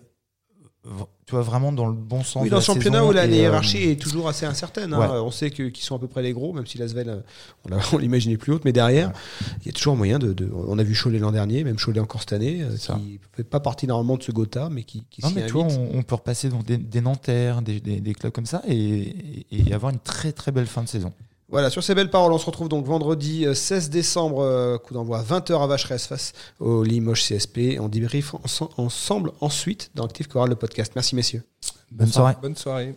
euh, 0.87 0.91
tu 1.27 1.33
vois, 1.33 1.43
vraiment 1.43 1.73
dans 1.73 1.87
le 1.87 1.93
bon 1.93 2.23
sens. 2.23 2.43
Oui, 2.45 2.49
dans 2.51 2.57
la 2.57 2.61
le 2.61 2.65
championnat 2.65 3.05
où 3.05 3.13
la 3.13 3.27
et, 3.27 3.31
euh, 3.31 3.35
hiérarchie 3.37 3.83
est 3.91 4.01
toujours 4.01 4.29
assez 4.29 4.47
incertaine. 4.47 4.95
hein. 4.95 5.21
On 5.23 5.31
sait 5.31 5.51
que- 5.51 5.65
qu'ils 5.69 5.85
sont 5.85 5.97
à 5.97 5.99
peu 5.99 6.07
près 6.09 6.23
les 6.23 6.33
gros, 6.33 6.53
même 6.53 6.67
si 6.67 6.79
Lasvel, 6.79 7.09
euh, 7.09 7.21
on 7.65 7.69
l'a- 7.69 7.79
l'imaginait 8.01 8.37
plus 8.39 8.53
haute, 8.53 8.65
mais 8.65 8.73
derrière, 8.73 9.13
il 9.61 9.67
y 9.67 9.69
a 9.69 9.73
toujours 9.73 9.97
moyen 9.97 10.19
de, 10.19 10.33
de- 10.33 10.51
On 10.53 10.79
a 10.79 10.83
vu 10.83 10.97
Cholet 11.01 11.19
l'an 11.19 11.33
dernier, 11.33 11.63
même 11.65 11.77
Cholet 11.79 12.01
encore 12.01 12.21
cette 12.23 12.33
année, 12.33 12.63
euh, 12.63 12.77
ça. 12.77 12.95
qui 12.95 13.15
ne 13.15 13.37
fait 13.37 13.45
pas 13.45 13.61
partie 13.61 13.87
normalement 13.87 14.17
de 14.17 14.23
ce 14.23 14.33
Gotha, 14.33 14.69
mais 14.71 14.85
qui, 14.85 15.05
qui 15.11 15.21
Non, 15.23 15.31
mais 15.35 15.47
tu 15.47 15.53
vois, 15.53 15.65
on, 15.65 15.91
on 15.99 16.03
peut 16.03 16.15
repasser 16.15 16.49
dans 16.49 16.63
des, 16.63 16.79
des 16.79 17.01
Nanterres, 17.01 17.61
des, 17.61 17.81
des- 17.81 18.01
des 18.01 18.15
clubs 18.15 18.33
comme 18.33 18.47
ça 18.47 18.63
et, 18.67 19.47
et 19.51 19.73
avoir 19.75 19.93
une 19.93 20.01
très 20.01 20.33
très 20.33 20.53
belle 20.53 20.67
fin 20.67 20.83
de 20.83 20.89
saison. 20.89 21.13
Voilà, 21.51 21.71
sur 21.71 21.83
ces 21.83 21.95
belles 21.95 22.11
paroles, 22.11 22.31
on 22.33 22.39
se 22.39 22.45
retrouve 22.45 22.69
donc 22.69 22.85
vendredi 22.85 23.47
euh, 23.47 23.55
16 23.55 23.89
décembre, 23.89 24.43
euh, 24.43 24.77
coup 24.77 24.93
d'envoi 24.93 25.23
20h 25.23 25.63
à 25.63 25.67
Vacheresse 25.67 26.07
face 26.07 26.33
au 26.61 26.83
Limoges 26.83 27.23
CSP. 27.27 27.79
On 27.81 27.89
débrief 27.89 28.35
ense- 28.35 28.63
ensemble 28.77 29.33
ensuite 29.41 29.91
dans 29.95 30.05
Active 30.05 30.29
Chorale, 30.29 30.51
le 30.51 30.57
podcast. 30.57 30.93
Merci 30.95 31.15
messieurs. 31.15 31.43
Bonne 31.91 32.09
soirée. 32.13 32.35
bonne 32.43 32.57
soirée. 32.57 32.95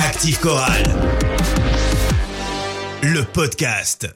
Active 0.00 0.38
Chorale. 0.40 0.84
Le 3.02 3.22
podcast. 3.24 4.08